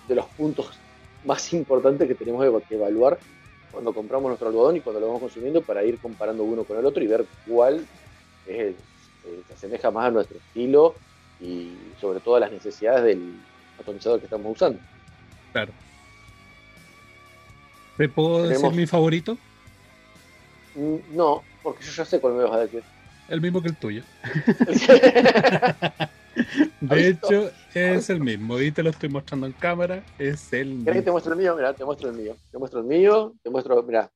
[0.08, 0.78] de los puntos
[1.24, 3.18] más importantes que tenemos que evaluar
[3.72, 6.84] cuando compramos nuestro algodón y cuando lo vamos consumiendo para ir comparando uno con el
[6.86, 7.86] otro y ver cuál
[8.46, 8.76] es el-
[9.48, 10.94] se asemeja más a nuestro estilo
[11.40, 13.34] y sobre todo a las necesidades del
[13.80, 14.80] atomizador que estamos usando.
[15.52, 15.72] Claro.
[17.96, 19.36] ¿Te puedo Tenemos- decir mi favorito?
[20.74, 22.82] Mm, No, porque yo ya sé cuál me vas a decir.
[23.28, 24.02] El mismo que el tuyo.
[26.88, 28.60] ¿Has De hecho, es el mismo.
[28.60, 30.04] Y te lo estoy mostrando en cámara.
[30.18, 31.12] Es el ¿Querés que te mismo.
[31.12, 31.56] muestre el mío?
[31.56, 32.36] Mira, te muestro el mío.
[32.50, 34.10] Te muestro el mío, te muestro, mira.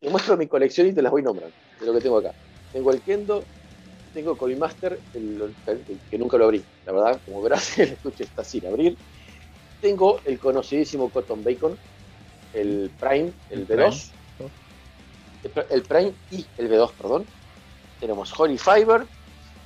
[0.00, 2.34] Te muestro mi colección y te las voy nombrando de lo que tengo acá.
[2.70, 3.48] Tengo el Kendo,
[4.12, 4.36] tengo
[5.12, 8.98] el- el que nunca lo abrí, la verdad, como verás, el estuche está sin abrir.
[9.80, 11.78] Tengo el conocidísimo Cotton Bacon,
[12.52, 14.16] el Prime, el, El B2.
[15.42, 17.28] El, Pr- el Prime y el B2, perdón.
[17.98, 19.08] Tenemos Holy Fiber,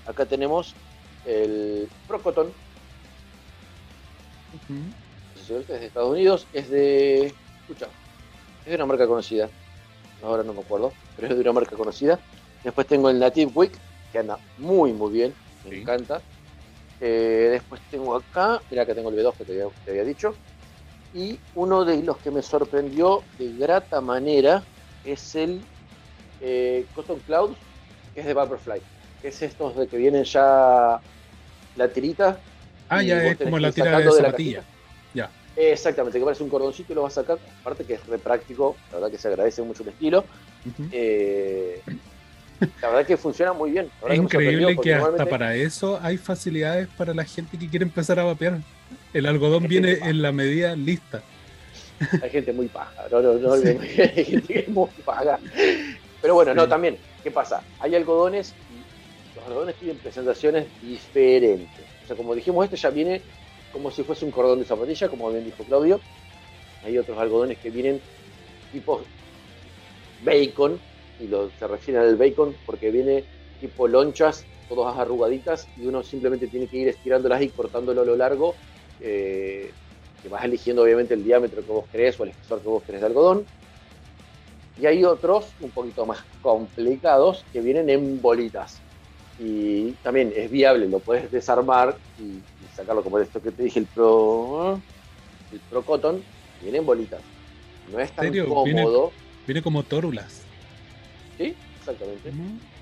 [0.05, 0.79] acá tenemos
[1.27, 2.53] el Pro Cotton,
[4.53, 5.59] Ujú.
[5.59, 7.27] es de Estados Unidos, es de.
[7.27, 7.87] Escucha,
[8.65, 9.49] es de una marca conocida.
[10.23, 12.19] Ahora no me acuerdo, pero es de una marca conocida.
[12.65, 13.79] Después tengo el Native Wick,
[14.13, 15.77] que anda muy, muy bien, me Sí.
[15.83, 16.23] encanta.
[17.01, 20.35] Eh, después tengo acá, mira que tengo el B2 que te había, te había dicho.
[21.13, 24.65] Y uno de los que me sorprendió de grata manera
[25.05, 25.63] es el
[26.41, 27.57] eh, Cotton Clouds,
[28.15, 28.83] que es de Vaporfly.
[29.23, 31.01] Que es estos de que vienen ya
[31.77, 32.39] la tirita
[32.89, 34.59] Ah, ya es como la ir tira de la zapatilla.
[34.61, 34.77] cajita.
[35.15, 35.31] Ya.
[35.57, 37.39] Exactamente, que parece un cordoncito y lo vas a sacar.
[37.61, 40.25] Aparte que es re práctico, la verdad que se agradece mucho el estilo.
[40.93, 41.81] Eh,
[42.81, 43.91] la verdad que funciona muy bien.
[44.07, 47.85] La Es increíble que hasta normalmente- para eso hay facilidades para la gente que quiere
[47.85, 48.59] empezar a vapear.
[49.13, 51.23] El algodón viene en la medida lista.
[52.23, 53.69] Hay gente muy paja, no, no, no, Sí.
[53.69, 55.39] hay gente que es muy paga.
[56.21, 57.63] Pero bueno, no, también, ¿qué pasa?
[57.81, 58.55] Hay algodones
[59.47, 61.85] algodones tienen presentaciones diferentes.
[62.05, 63.21] O sea, como dijimos, este ya viene
[63.73, 66.01] como si fuese un cordón de zapatilla, como bien dijo Claudio.
[66.85, 68.01] Hay otros algodones que vienen
[68.73, 69.03] tipo
[70.25, 70.79] bacon,
[71.21, 73.25] y lo, se refieren al bacon porque viene
[73.61, 78.17] tipo lonchas, todas arrugaditas, y uno simplemente tiene que ir estirándolas y cortándolo a lo
[78.17, 78.55] largo.
[79.01, 79.71] eh,
[80.23, 83.01] que vas eligiendo obviamente el diámetro que vos querés o el espesor que vos querés
[83.01, 83.47] de algodón.
[84.81, 88.81] Y hay otros un poquito más complicados que vienen en bolitas.
[89.39, 93.81] Y también es viable, lo puedes desarmar y, y sacarlo como esto que te dije,
[93.81, 94.81] el Pro,
[95.53, 96.25] el Pro Cotton,
[96.63, 97.23] viene en bolitas.
[97.91, 98.49] No es tan serio?
[98.49, 99.13] cómodo.
[99.47, 100.49] Viene como tórulas.
[101.37, 102.33] Sí, exactamente.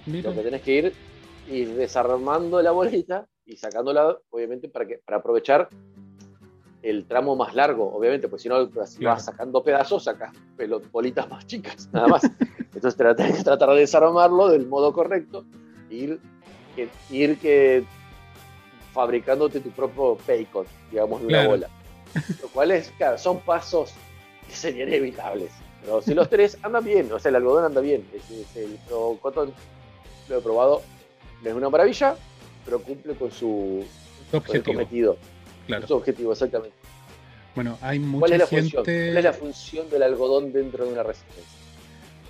[0.07, 0.31] Mira.
[0.31, 0.95] Lo que tenés que ir,
[1.49, 5.69] ir desarmando la bolita y sacándola, obviamente, para, que, para aprovechar
[6.83, 9.17] el tramo más largo, obviamente, porque si no, si Claro.
[9.17, 10.33] vas sacando pedazos, sacas
[10.93, 12.23] bolitas más chicas, nada más.
[12.75, 15.45] Entonces tra- tenés que tratar de desarmarlo del modo correcto,
[15.91, 16.21] ir
[16.75, 17.85] que, ir que
[18.93, 21.51] fabricándote tu propio bacon, digamos, de una Claro.
[21.51, 21.69] bola.
[22.43, 23.93] Lo cual es, claro, son pasos
[24.49, 25.51] que serían evitables.
[25.83, 28.07] Pero si los tres andan bien, o sea, el algodón anda bien.
[28.15, 29.53] Es, es el Pro Cotton
[30.29, 30.83] lo he probado,
[31.43, 32.17] no es una maravilla,
[32.65, 33.85] pero cumple con su,
[34.31, 34.73] Tu con objetivo.
[34.75, 35.17] cometido.
[35.67, 35.87] Claro.
[35.87, 36.77] Su objetivo, exactamente.
[37.55, 38.85] Bueno, hay ¿Cuál mucha es, la gente función?
[38.85, 41.45] ¿Cuál es la función del algodón dentro de una resistencia?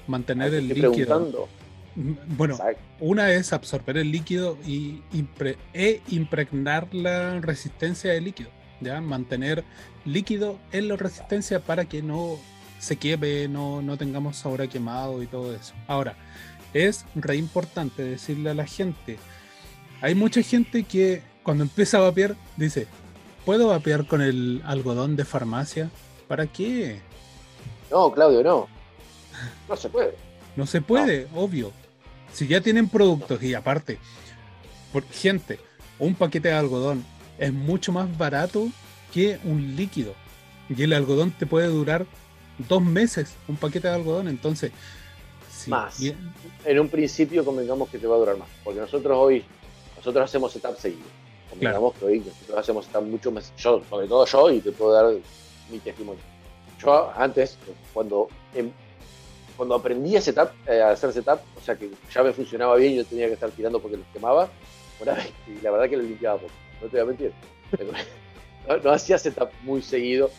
[0.07, 0.91] mantener Te el líquido.
[0.93, 1.49] preguntando.
[2.37, 2.83] Bueno, Exacto.
[3.01, 8.51] una es absorber el líquido y impre- e impregnar la resistencia del líquido.
[8.81, 9.01] ¿ya?
[9.01, 9.65] Mantener
[10.05, 12.37] líquido en la resistencia para que no
[12.81, 15.73] se queme, no, no tengamos sabor a quemado y todo eso.
[15.87, 16.17] Ahora,
[16.75, 19.19] es re importante decirle a la gente,
[20.03, 22.87] hay mucha gente que cuando empieza a vapear dice,
[23.47, 25.89] ¿puedo vapear con el algodón de farmacia?
[26.29, 27.01] ¿Para qué?
[27.91, 28.67] No, Claudio, no.
[29.69, 30.15] No se puede.
[30.57, 31.73] No se puede, obvio.
[32.35, 33.99] Si ya tienen productos y aparte,
[34.93, 35.59] por gente,
[35.99, 37.05] un paquete de algodón
[37.39, 38.69] es mucho más barato
[39.13, 40.15] que un líquido.
[40.69, 42.07] Y el algodón te puede durar
[42.69, 44.29] dos meses, un paquete de algodón.
[44.29, 44.73] Entonces,
[45.51, 45.99] si Más.
[46.01, 46.17] bien-
[46.65, 48.49] En un principio convengamos que te va a durar más.
[48.65, 49.45] Porque nosotros hoy,
[49.97, 51.07] nosotros hacemos setup seguido.
[51.51, 53.53] Convengamos que hoy nosotros hacemos setup mucho más.
[53.57, 55.15] Yo, sobre todo yo, y te puedo dar
[55.71, 56.21] mi testimonio.
[56.83, 57.57] Yo antes,
[57.93, 58.73] cuando, em-
[59.57, 62.93] cuando aprendí a, setup, eh, a hacer setup, o sea que ya me funcionaba bien
[62.95, 64.49] y yo tenía que estar tirando porque los quemaba,
[65.01, 66.53] una vez, y la verdad que lo limpiaba poco,
[66.83, 67.33] no te voy a mentir.
[68.67, 70.31] No, no hacía setup muy seguido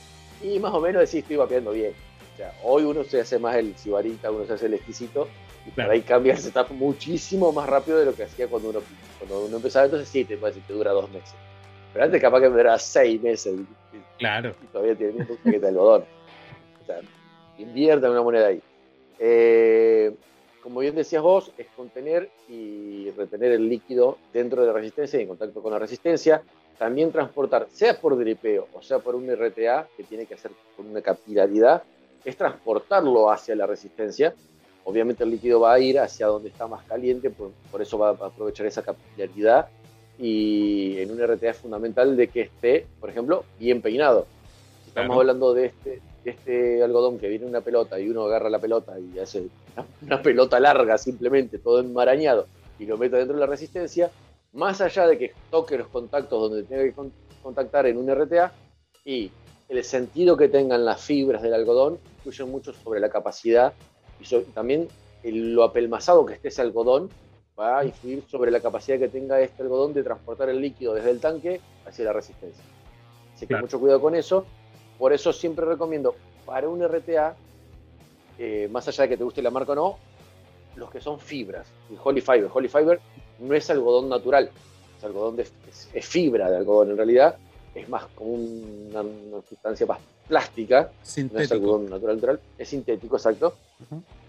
[0.41, 1.93] y más o menos decís, estoy vapeando bien.
[2.34, 5.28] O sea, hoy uno se hace más el sibarita, uno se hace el exquisito
[5.68, 5.91] y Claro.
[5.91, 8.80] ahí cambia el setup muchísimo más rápido de lo que hacía cuando uno,
[9.20, 9.86] cuando uno empezaba.
[9.86, 11.36] Entonces sí, te te dura dos meses.
[11.93, 15.59] Pero antes capaz que me duraba seis meses y, claro, y todavía tiene un paquete
[15.59, 16.05] de algodón.
[16.82, 16.99] O sea,
[17.57, 18.61] inviertan una moneda ahí.
[19.20, 20.13] Eh,
[20.61, 25.24] como bien decías vos, es contener y retener el líquido dentro de la resistencia y
[25.24, 26.41] en contacto con la resistencia.
[26.78, 30.88] también transportar, sea por dripeo o sea por un RTA, que tiene que hacer con
[30.88, 31.84] una capilaridad,
[32.26, 34.34] es transportarlo hacia la resistencia.
[34.84, 38.09] Obviamente el líquido va a ir hacia donde está más caliente, por, por eso va
[38.09, 39.70] a aprovechar esa capilaridad.
[40.20, 44.26] Y en un RTA es fundamental de que esté, por ejemplo, bien peinado.
[44.84, 45.22] Si estamos Claro.
[45.22, 46.01] hablando de este,
[46.32, 49.42] este algodón que viene en una pelota y uno agarra la pelota y hace
[49.76, 52.48] una, una pelota larga simplemente, todo enmarañado,
[52.80, 54.10] y lo mete dentro de la resistencia,
[54.54, 57.14] más allá de que toque los contactos donde tenga que con-
[57.44, 58.52] contactar en un RTA
[59.04, 59.30] y
[59.70, 63.74] el sentido que tengan las fibras del algodón influye mucho sobre la capacidad
[64.20, 64.88] y so- también
[65.24, 67.10] el- lo apelmazado que esté ese algodón
[67.60, 71.12] va a influir sobre la capacidad que tenga este algodón de transportar el líquido desde
[71.12, 72.64] el tanque hacia la resistencia.
[73.34, 73.64] Así que Claro.
[73.64, 74.46] mucho cuidado con eso.
[74.98, 76.16] Por eso siempre recomiendo
[76.46, 77.36] para un RTA,
[78.38, 79.98] eh, más allá de que te guste la marca o no,
[80.76, 81.68] los que son fibras.
[81.89, 82.50] El Holy Fiber.
[82.54, 83.00] Holy Fiber
[83.39, 84.50] no es algodón natural,
[84.98, 87.38] es algodón de, es, es fibra de algodón en realidad,
[87.74, 90.91] es más como una, una sustancia más plástica,
[91.32, 93.56] no es algodón natural, natural, es sintético, exacto.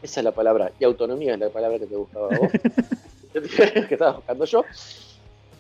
[0.03, 2.51] Esa es la palabra, y autonomía es la palabra que te gustaba a vos,
[3.33, 4.65] que estabas buscando yo,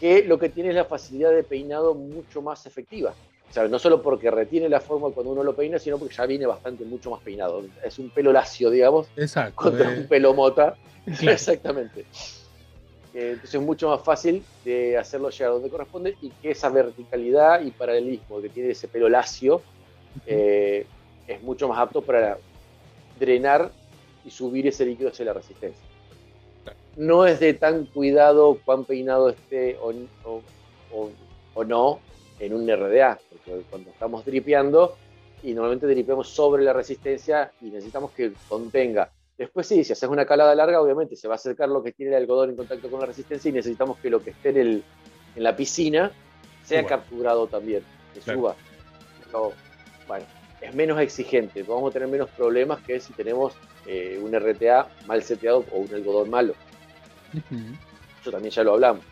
[0.00, 3.14] que lo que tiene es la facilidad de peinado mucho más efectiva.
[3.48, 6.26] O sea, no solo porque retiene la forma cuando uno lo peina, sino porque ya
[6.26, 7.64] viene bastante mucho más peinado.
[7.82, 9.54] Es un pelo lacio, digamos, Exacto.
[9.54, 10.76] contra eh, un pelo mota.
[11.04, 11.32] claro.
[11.32, 12.00] Exactamente.
[13.14, 17.62] Eh, Entonces es mucho más fácil de hacerlo llegar donde corresponde y que esa verticalidad
[17.62, 19.62] y paralelismo que tiene ese pelo lacio
[20.26, 20.86] eh,
[21.26, 22.38] es mucho más apto para
[23.18, 23.72] drenar
[24.24, 25.86] y subir ese líquido hacia la resistencia.
[26.96, 29.92] No es de tan cuidado cuán peinado esté o,
[30.24, 30.42] o-
[30.90, 31.10] o-
[31.54, 32.00] o no
[32.38, 34.96] en un RDA, porque cuando estamos dripeando
[35.42, 40.24] y normalmente dripeamos sobre la resistencia y necesitamos que contenga Después sí, si haces una
[40.24, 43.00] calada larga, obviamente se va a acercar lo que tiene el algodón en contacto con
[43.00, 44.84] la resistencia y necesitamos que lo que esté en, el-
[45.34, 46.10] en la piscina
[46.64, 46.88] sea Suba.
[46.88, 47.82] capturado también,
[48.14, 48.38] que Claro.
[48.40, 48.56] suba.
[49.26, 49.52] Pero,
[50.08, 50.24] bueno,
[50.62, 53.52] es menos exigente, vamos a tener menos problemas que si tenemos
[53.84, 56.54] eh, un RTA mal seteado o un algodón malo.
[58.22, 59.04] Eso también ya lo hablamos.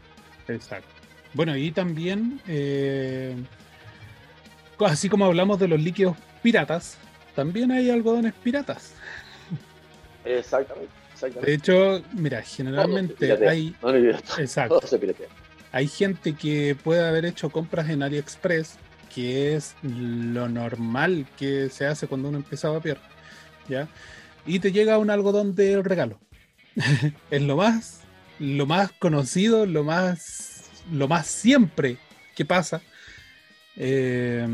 [0.49, 0.89] Exacto.
[1.35, 3.35] Bueno, y también, eh,
[4.81, 6.97] así como hablamos de los líquidos piratas,
[7.35, 8.95] también hay algodones piratas.
[10.25, 11.51] Exactamente, exactamente.
[11.51, 14.81] De hecho, mira, generalmente hay, No, todo exacto,
[15.73, 18.77] hay gente que puede haber hecho compras en AliExpress,
[19.13, 22.99] que es lo normal que se hace cuando uno empieza a vapear,
[23.69, 23.89] ¿ya?
[24.47, 26.21] Y te llega un algodón de regalo.
[27.31, 28.03] es lo más,
[28.39, 30.54] lo más conocido, lo más,
[30.93, 31.97] lo más siempre
[32.35, 32.81] que pasa.
[33.77, 34.47] Eh,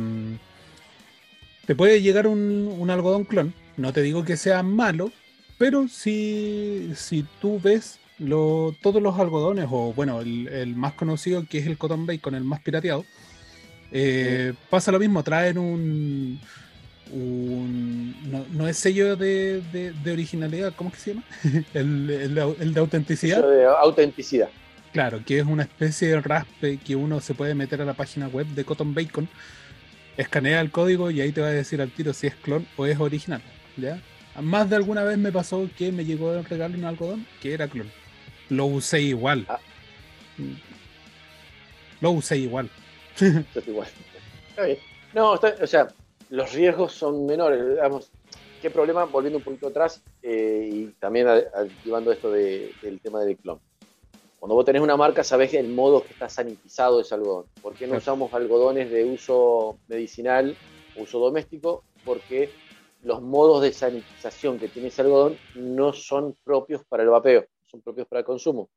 [1.67, 3.55] te puede llegar un, un algodón clon.
[3.77, 5.13] No te digo que sea malo,
[5.59, 11.45] pero si, si tú ves lo- todos los algodones, o bueno, el, el más conocido
[11.49, 13.05] que es el Cotton Bacon, el más pirateado,
[13.93, 16.41] eh, pasa lo mismo, traen un.
[17.13, 21.25] un- no, no es sello de, de- de originalidad, ¿cómo que se llama?
[21.75, 23.43] el, el de- el de autenticidad.
[23.49, 24.49] De autenticidad.
[24.93, 28.27] Claro, que es una especie de raspe que uno se puede meter a la página
[28.29, 29.29] web de Cotton Bacon,
[30.17, 32.87] escanea el código y ahí te va a decir al tiro si es clon o
[32.87, 33.41] es original.
[33.77, 34.03] ¿ya?
[34.41, 37.69] Más de alguna vez me pasó que me llegó el regalo un algodón que era
[37.69, 37.91] clon.
[38.49, 39.47] Lo usé igual.
[39.49, 39.61] Ah.
[42.01, 42.69] Lo usé igual.
[43.21, 43.89] Es igual.
[44.51, 44.79] Está bien.
[45.15, 45.89] No, está- o sea,
[46.31, 47.65] los riesgos son menores.
[47.69, 48.11] Digamos,
[48.63, 49.05] ¿Qué problema?
[49.05, 53.59] Volviendo un poquito atrás eh, y también a- activando esto de- del tema del clon.
[54.41, 57.45] Cuando vos tenés una marca, sabés el modo que está sanitizado ese algodón.
[57.61, 60.57] ¿Por qué no usamos algodones de uso medicinal,
[60.97, 61.85] uso doméstico?
[62.07, 62.49] Porque
[63.03, 67.83] los modos de sanitización que tiene ese algodón no son propios para el vapeo, son
[67.83, 68.71] propios para el consumo.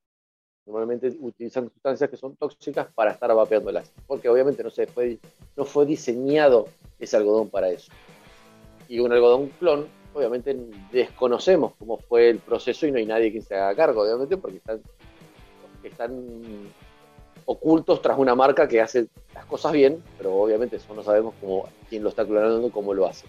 [0.65, 5.17] Normalmente utilizan sustancias que son tóxicas para estar vapeándolas, porque obviamente no, se fue,
[5.55, 6.67] no fue diseñado
[6.99, 7.89] ese algodón para eso.
[8.89, 10.57] Y un algodón clon, obviamente
[10.91, 14.57] desconocemos cómo fue el proceso y no hay nadie que se haga cargo, obviamente, porque
[14.57, 14.81] están,
[15.89, 16.69] están
[17.45, 21.67] ocultos tras una marca que hace las cosas bien, pero obviamente eso no sabemos cómo,
[21.89, 23.25] quién lo está clonando, cómo lo hace.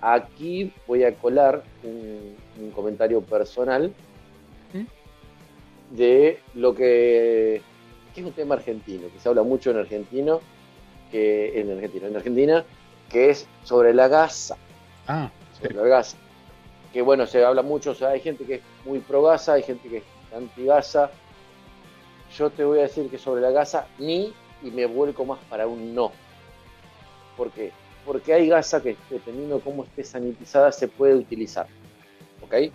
[0.00, 3.92] Aquí voy a colar un, un comentario personal
[4.72, 5.96] ¿Mm?
[5.96, 7.62] de lo que,
[8.14, 10.40] que es un tema argentino, que se habla mucho en argentino,
[11.10, 12.64] que en Argentina, en Argentina,
[13.08, 14.56] que es sobre la gasa,
[15.06, 16.16] Ah, sobre la gasa.
[16.92, 19.62] Que bueno, se habla mucho, o sea, hay gente que es muy pro gasa, hay
[19.62, 20.04] gente que es
[20.34, 21.10] anti gasa.
[22.36, 25.66] Yo te voy a decir que sobre la gasa ni y me vuelco más para
[25.66, 26.12] un no.
[27.36, 27.72] ¿Por qué?
[28.06, 31.66] Porque hay gasa que dependiendo de cómo esté sanitizada se puede utilizar.
[32.42, 32.72] ¿Ok?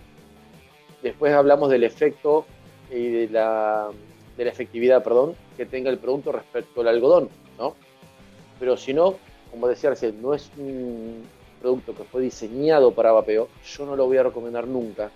[1.02, 2.46] Después hablamos del efecto
[2.90, 3.88] y de la,
[4.36, 7.28] de la efectividad, perdón, que tenga el producto respecto al algodón.
[7.58, 7.74] ¿no?
[8.58, 9.16] Pero si no,
[9.50, 11.24] como decía recién, no es un
[11.60, 15.10] producto que fue diseñado para vapeo, yo no lo voy a recomendar nunca,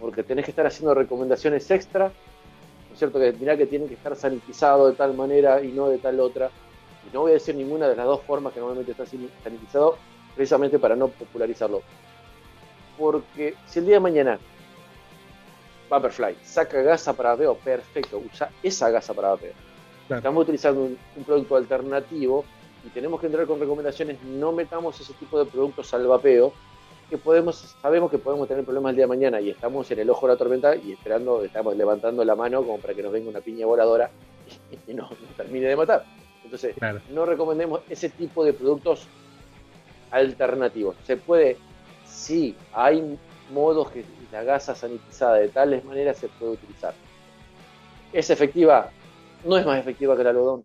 [0.00, 2.12] porque tenés que estar haciendo recomendaciones extra,
[2.92, 3.18] ¿no es cierto?
[3.18, 6.50] Que mirá que tiene que estar sanitizado de tal manera y no de tal otra.
[7.08, 9.96] Y no voy a decir ninguna de las dos formas que normalmente está sanitizado,
[10.36, 11.80] precisamente para no popularizarlo.
[12.98, 14.38] Porque si el día de mañana
[15.88, 19.52] Vaporfly saca gasa para vapeo, perfecto, usa esa gasa para vapeo.
[20.06, 20.18] Claro.
[20.18, 22.44] Estamos utilizando un, un producto alternativo
[22.84, 26.52] y tenemos que entrar con recomendaciones, no metamos ese tipo de productos al vapeo,
[27.12, 30.08] que podemos, sabemos que podemos tener problemas el día de mañana y estamos en el
[30.08, 33.28] ojo de la tormenta y esperando, estamos levantando la mano como para que nos venga
[33.28, 34.10] una piña voladora
[34.88, 36.06] y nos, nos termine de matar.
[36.42, 37.02] Entonces, Claro.
[37.10, 39.06] no recomendemos ese tipo de productos
[40.10, 40.96] alternativos.
[41.04, 41.58] Se puede,
[42.06, 43.18] sí, hay
[43.52, 46.94] modos que la gasa sanitizada de tales maneras se puede utilizar.
[48.10, 48.90] ¿Es efectiva?
[49.44, 50.64] No es más efectiva que el algodón.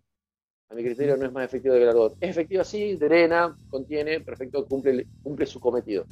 [0.70, 2.12] A mi criterio no es más efectiva que el algodón.
[2.22, 6.06] Es efectiva, sí, drena, contiene, perfecto, cumple, cumple su cometido.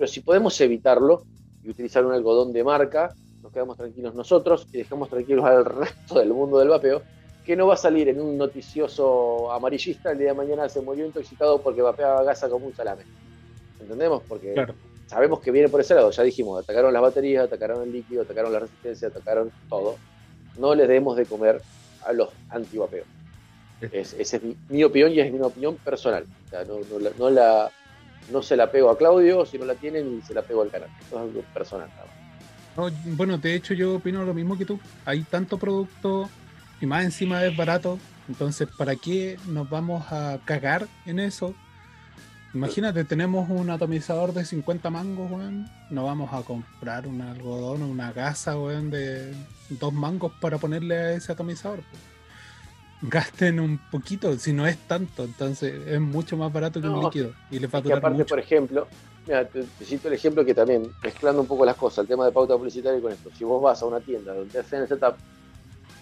[0.00, 1.24] Pero si podemos evitarlo
[1.62, 6.18] y utilizar un algodón de marca, nos quedamos tranquilos nosotros y dejamos tranquilos al resto
[6.18, 7.02] del mundo del vapeo,
[7.44, 11.04] que no va a salir en un noticioso amarillista el día de mañana se murió
[11.04, 13.04] intoxicado porque vapeaba gasa como un salame.
[13.78, 14.22] ¿Entendemos?
[14.26, 14.74] Porque Claro.
[15.06, 18.54] sabemos que viene por ese lado, ya dijimos, atacaron las baterías, atacaron el líquido, atacaron
[18.54, 19.96] la resistencia, atacaron todo.
[20.56, 21.60] No les demos de comer
[22.04, 23.06] a los antivapeos.
[23.80, 26.24] Es, esa es mi, mi opinión y es mi opinión personal.
[26.24, 27.70] O sea, no, no la- no la,
[28.30, 30.88] no se la pego a Claudio, si no la tienen, se la pego al canal.
[31.00, 31.88] Eso es algo personal.
[32.76, 34.78] No, bueno, de hecho yo opino lo mismo que tú.
[35.04, 36.28] Hay tanto producto
[36.80, 37.98] y más encima es barato.
[38.28, 41.54] Entonces, ¿para qué nos vamos a cagar en eso?
[42.52, 45.68] Imagínate, tenemos un atomizador de 50 mangos, weón.
[45.88, 49.34] No vamos a comprar un algodón o una gasa, weón, de
[49.68, 51.78] dos mangos para ponerle a ese atomizador.
[51.80, 52.09] po.
[53.02, 57.02] Gasten un poquito, si no es tanto, entonces es mucho más barato que un No,
[57.04, 57.32] líquido.
[57.50, 58.28] Y les va a durar aparte, mucho.
[58.28, 58.86] por ejemplo,
[59.26, 62.26] mira, te, te cito el ejemplo que también, mezclando un poco las cosas, el tema
[62.26, 63.30] de pauta publicitaria con esto.
[63.36, 65.14] Si vos vas a una tienda donde hacen el setup,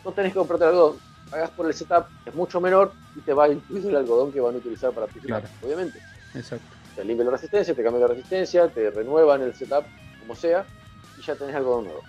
[0.05, 0.97] no tenés que comprarte algodón,
[1.31, 4.55] pagás por el setup, es mucho menor y te va incluido el algodón que van
[4.55, 5.47] a utilizar para setup, Claro.
[5.63, 6.01] obviamente.
[6.35, 6.67] Exacto.
[6.97, 9.85] Te limpian la resistencia, te cambian la resistencia, te renuevan el setup,
[10.21, 10.67] como sea,
[11.17, 12.03] y ya tenés algodón nuevo.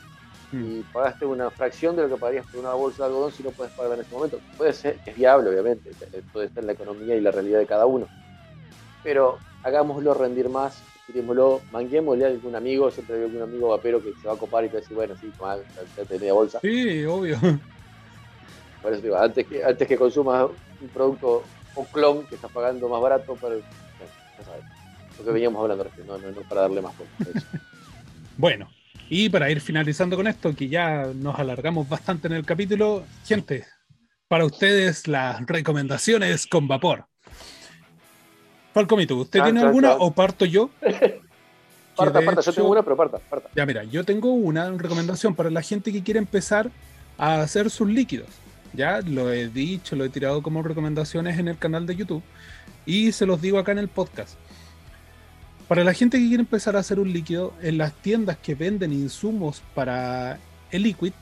[0.52, 0.66] Mm.
[0.66, 3.52] Y pagaste una fracción de lo que pagarías por una bolsa de algodón si no
[3.52, 4.40] puedes pagarla en este momento.
[4.58, 5.92] Puede ser, es viable, obviamente,
[6.34, 8.08] todo está en la economía y la realidad de cada uno.
[9.04, 14.14] Pero hagámoslo rendir más, tirémoslo, manguémosle a algún amigo, siempre hay algún amigo vapero que
[14.14, 15.58] se va a copar y te va a decir, bueno, sí, tomá,
[15.98, 16.60] ya te media bolsa.
[16.62, 17.38] Sí, obvio.
[18.82, 21.44] Por eso digo, antes que, antes que consumas un producto
[21.76, 23.64] o clon que estás pagando más barato, para, bueno,
[24.38, 24.64] ya sabes,
[25.18, 27.46] lo que veníamos hablando recién, no, no, no para darle más vueltas.
[28.38, 28.70] Bueno,
[29.10, 33.66] y para ir finalizando con esto, que ya nos alargamos bastante en el capítulo, gente,
[34.28, 37.06] para ustedes las recomendaciones con vapor.
[38.74, 40.70] Falcomito, ¿usted Chan, tiene alguna o parto yo?
[41.96, 43.50] Parta, parta, yo hecho- tengo una, pero parta, parta.
[43.54, 46.72] Ya, mira, yo tengo una recomendación para la gente que quiere empezar
[47.18, 48.30] a hacer sus líquidos.
[48.72, 52.24] Ya lo he dicho, lo he tirado como recomendaciones en el canal de YouTube
[52.86, 54.38] y se los digo acá en el podcast.
[55.70, 58.92] Para la gente que quiere empezar a hacer un líquido, en las tiendas que venden
[58.92, 60.40] insumos para
[60.72, 61.14] el liquid,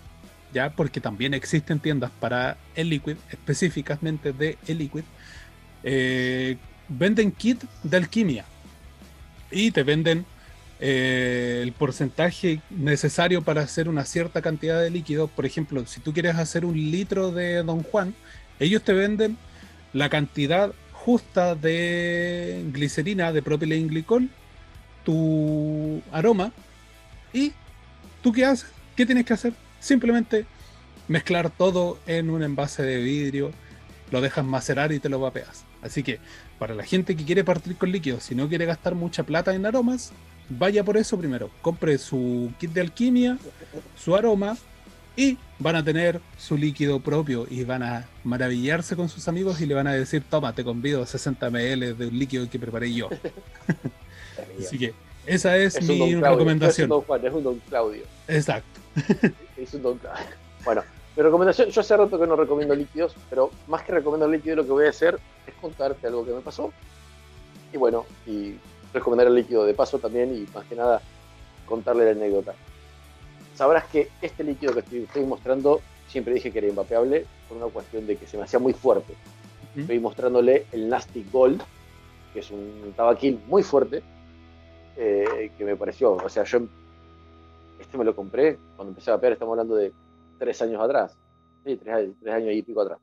[0.54, 5.04] ya porque también existen tiendas para el liquid, específicamente de el liquid,
[5.84, 6.56] eh,
[6.88, 8.46] venden kit de alquimia
[9.52, 10.26] y te venden
[10.80, 15.28] eh, el porcentaje necesario para hacer una cierta cantidad de líquido.
[15.28, 18.16] Por ejemplo, si tú quieres hacer un litro de Don Juan,
[18.62, 19.38] ellos te venden
[19.92, 20.72] la cantidad
[21.08, 24.30] justa de glicerina, de propilenglicol,
[25.06, 26.52] tu aroma,
[27.32, 27.54] y
[28.22, 30.46] tú qué haces, qué tienes que hacer, simplemente
[31.08, 33.52] mezclar todo en un envase de vidrio,
[34.12, 35.64] lo dejas macerar y te lo vapeas.
[35.82, 36.20] Así que
[36.60, 39.66] para la gente que quiere partir con líquidos, si no quiere gastar mucha plata en
[39.66, 40.12] aromas,
[40.50, 41.50] vaya por eso primero.
[41.62, 43.38] Compre su kit de alquimia,
[43.96, 44.58] su aroma
[45.16, 49.66] y van a tener su líquido propio y van a maravillarse con sus amigos y
[49.66, 52.94] le van a decir, toma, te convido a 60 ml de un líquido que preparé
[52.94, 53.10] yo.
[54.60, 54.94] Así que
[55.26, 56.86] esa es, Es un mi recomendación.
[56.86, 58.04] es un don Juan, es un don Claudio.
[58.28, 58.80] Exacto.
[59.58, 60.26] Es un don Claudio.
[60.64, 60.84] Bueno,
[61.16, 64.66] mi recomendación, yo hace rato que no recomiendo líquidos, pero más que recomendar líquido, lo
[64.66, 66.72] que voy a hacer es contarte algo que me pasó.
[67.74, 68.56] Y bueno, y
[68.94, 71.02] recomendar el líquido de paso también, y más que nada
[71.66, 72.54] contarle la anécdota.
[73.58, 77.66] Sabrás que este líquido que estoy, estoy mostrando, siempre dije que era invapeable, por una
[77.68, 79.14] cuestión de que se me hacía muy fuerte.
[79.72, 79.80] Ujú.
[79.82, 81.64] Estoy mostrándole el Nasty Gold,
[82.34, 84.04] que es un tabaquín muy fuerte,
[84.96, 86.60] eh, que me pareció, o sea, yo
[87.80, 89.92] este me lo compré cuando empecé a vapear, estamos hablando de
[90.38, 91.18] tres años atrás,
[91.66, 93.00] sí, tres, años- tres años y pico atrás.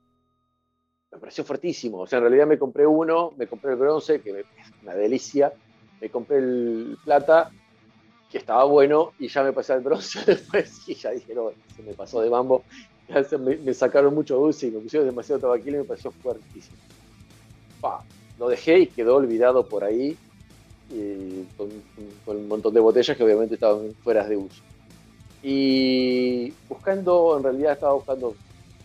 [1.11, 2.01] me pareció fuertísimo.
[2.01, 4.95] O sea, en realidad me compré uno, me compré el bronce, que me- es una
[4.95, 5.53] delicia.
[6.01, 7.53] Me compré el plata,
[8.35, 10.89] que estaba bueno, y ya me pasé al bronce después.
[10.89, 12.65] Y ya dije, no, se me pasó de mambo.
[13.39, 16.77] Me, me sacaron mucho dulce y me pusieron demasiado tabaquil y me pareció fuertísimo.
[17.81, 18.03] Pa,
[18.39, 20.17] lo dejé y quedó olvidado por ahí,
[20.91, 21.69] y con,
[22.25, 24.63] con un montón de botellas que obviamente estaban fuera de uso.
[25.43, 28.35] Y buscando, en realidad estaba buscando,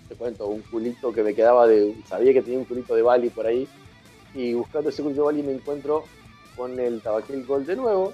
[0.10, 1.95] te cuento, un culito que me quedaba de.
[2.08, 3.68] Sabía que tenía un culito de Bali por ahí.
[4.36, 6.04] Y buscando ese culito de Bali me encuentro
[6.56, 8.14] con el tabaquil Gold de nuevo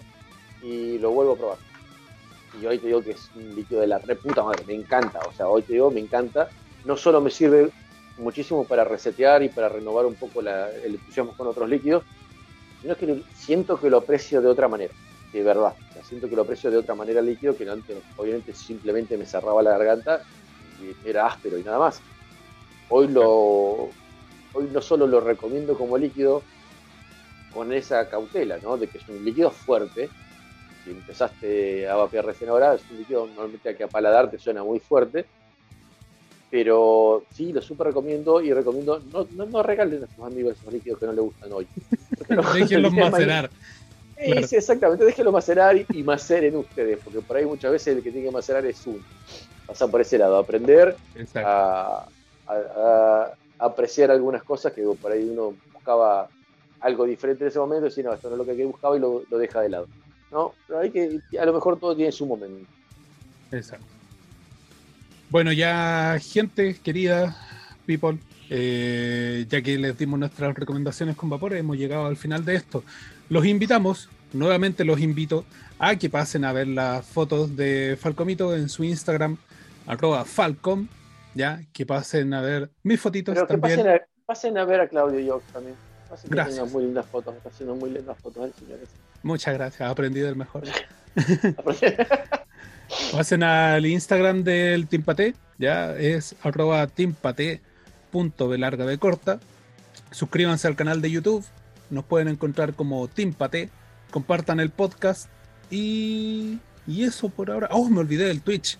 [0.66, 1.60] y lo vuelvo a probar.
[2.54, 5.20] Y hoy te digo que es un líquido de la reputa madre, me encanta.
[5.28, 6.50] O sea, hoy te digo, me encanta.
[6.84, 7.72] No solo me sirve
[8.18, 12.04] muchísimo para resetear y para renovar un poco la- el entusiasmo con otros líquidos,
[12.82, 14.94] sino que siento que lo aprecio de otra manera,
[15.34, 15.76] de verdad.
[15.96, 19.26] O siento que lo aprecio de otra manera el líquido, que antes obviamente simplemente me
[19.26, 20.24] cerraba la garganta
[20.80, 22.02] y era áspero y nada más.
[22.90, 23.96] Hoy lo
[24.54, 26.44] hoy no solo lo recomiendo como líquido
[27.50, 28.78] con esa cautela, ¿no?
[28.78, 30.12] De que es un líquido fuerte.
[30.86, 34.64] Si empezaste a vapear recién ahora, es un líquido normalmente que a paladar te suena
[34.64, 35.26] muy fuerte.
[36.52, 40.72] Pero sí, lo súper recomiendo y recomiendo, no, no, no regalen a sus amigos esos
[40.72, 41.68] líquidos que no les gustan hoy.
[42.30, 43.50] No- Déjenlos macerar.
[44.18, 44.48] Sí, Claro.
[44.48, 48.12] sí, exactamente, déjenlo macerar y, y maceren ustedes, porque por ahí muchas veces el que
[48.12, 49.04] tiene que macerar es uno.
[49.66, 50.96] Pasa por ese lado, aprender
[51.36, 52.08] a,
[52.48, 56.30] a- a apreciar algunas cosas que por ahí uno buscaba
[56.80, 59.24] algo diferente en ese momento y no, esto no es lo que buscaba y lo,
[59.30, 59.88] lo deja de lado.
[60.32, 60.54] ¿No?
[60.68, 62.70] Pero hay que, a lo mejor todo tiene su momento.
[63.52, 63.86] Exacto.
[65.30, 67.36] Bueno, ya gente querida,
[67.86, 68.18] people,
[68.50, 72.84] eh, ya que les dimos nuestras recomendaciones con vapor, hemos llegado al final de esto.
[73.30, 75.46] Los invitamos, nuevamente los invito
[75.80, 79.38] a que pasen a ver las fotos de Falcomito en su Instagram,
[79.88, 80.88] arroba Falcom,
[81.34, 83.80] ya, que pasen a ver mis fotitos Pero que también.
[83.80, 85.76] pasen a, pasen a ver a Claudio Yox también.
[86.10, 86.72] Pasen Gracias.
[86.72, 88.90] muy lindas fotos, está haciendo muy lindas fotos, ¿eh, señores.
[89.26, 90.66] Muchas gracias, aprendí del mejor.
[93.12, 99.40] Pasen al Instagram del Team Paté, ya es arroba teampate.belarga de corta.
[100.12, 101.44] Suscríbanse al canal de YouTube,
[101.90, 103.72] nos pueden encontrar como Team Paté.
[104.12, 105.28] Compartan el podcast
[105.72, 107.70] y, y eso por ahora.
[107.72, 108.78] Oh, me olvidé del Twitch.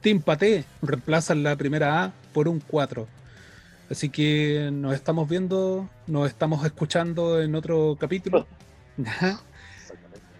[0.00, 3.06] Team Paté reemplazan la primera A por un 4.
[3.88, 8.48] Así que nos estamos viendo, nos estamos escuchando en otro capítulo.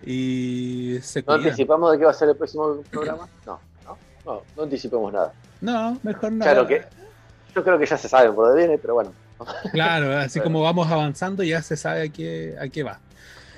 [0.05, 1.41] Y se ¿No cuidan.
[1.45, 3.29] anticipamos de qué va a ser el próximo programa?
[3.47, 5.33] No, no, no, no anticipemos nada.
[5.61, 6.53] No, mejor nada.
[6.53, 6.85] Claro que
[7.55, 9.13] yo creo que ya se sabe por dónde viene, pero bueno.
[9.73, 10.45] Claro, así Bueno.
[10.53, 12.99] como vamos avanzando ya se sabe a qué, a qué va.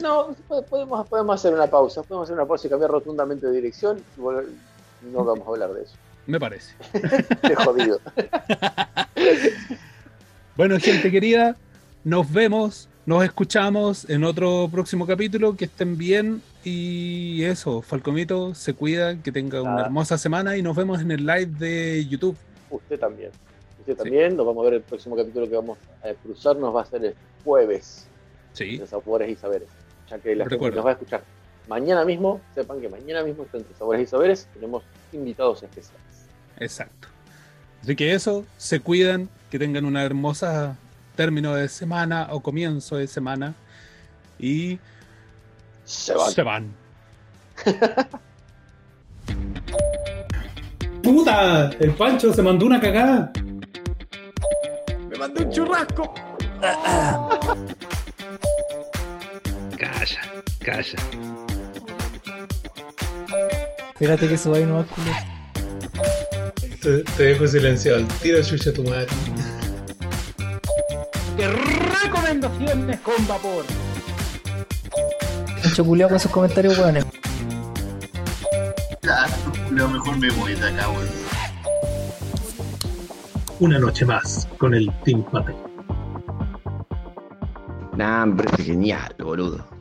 [0.00, 3.52] No, po- podemos, podemos hacer una pausa, podemos hacer una pausa y cambiar rotundamente de
[3.52, 4.46] dirección y volver-
[5.12, 5.94] no vamos a hablar de eso.
[6.26, 6.74] Me parece.
[7.42, 8.00] Qué jodido.
[10.56, 11.56] Bueno, gente querida,
[12.04, 15.56] nos vemos, nos escuchamos en otro próximo capítulo.
[15.56, 19.86] Que estén bien y eso, Falcomito, se cuida, que tenga una Nada.
[19.86, 22.36] hermosa semana y nos vemos en el live de YouTube.
[22.68, 23.30] Usted también.
[23.80, 24.36] Usted también.
[24.36, 26.76] Nos vamos a ver el próximo capítulo que vamos a cruzarnos.
[26.76, 28.06] Va a ser el jueves
[28.52, 29.68] Sí, de Sabores y Saberes.
[30.10, 31.22] Ya que la gente nos va a escuchar
[31.66, 32.42] mañana mismo.
[32.54, 34.46] Sepan que mañana mismo entre Sabores y Saberes.
[34.52, 34.82] Tenemos
[35.14, 36.02] invitados especiales.
[36.58, 37.08] exacto.
[37.82, 40.76] Así que eso, se cuidan, que tengan una hermosa
[41.18, 43.52] término de semana o comienzo de semana
[44.38, 44.78] y
[45.84, 46.30] Se van.
[46.30, 46.72] Se van.
[51.02, 51.70] ¡Puta!
[51.80, 53.32] El Pancho se mandó una cagada.
[55.10, 56.14] ¡Me mandé un churrasco!
[59.76, 60.20] Calla,
[60.64, 60.98] calla.
[63.88, 65.10] Espérate que suba ahí nomás, culo.
[66.80, 68.06] Te, te dejo silenciado.
[68.22, 69.08] Tira chucha tu madre.
[71.46, 73.64] Recomendaciones con vapor.
[75.62, 77.06] Pancho culiao con sus comentarios, weones.
[79.02, 79.26] Ya,
[79.70, 81.08] lo mejor me voy de acá, weón.
[83.60, 85.54] Una noche más con el Team Pate.
[87.96, 89.77] Nah, parece genial, boludo.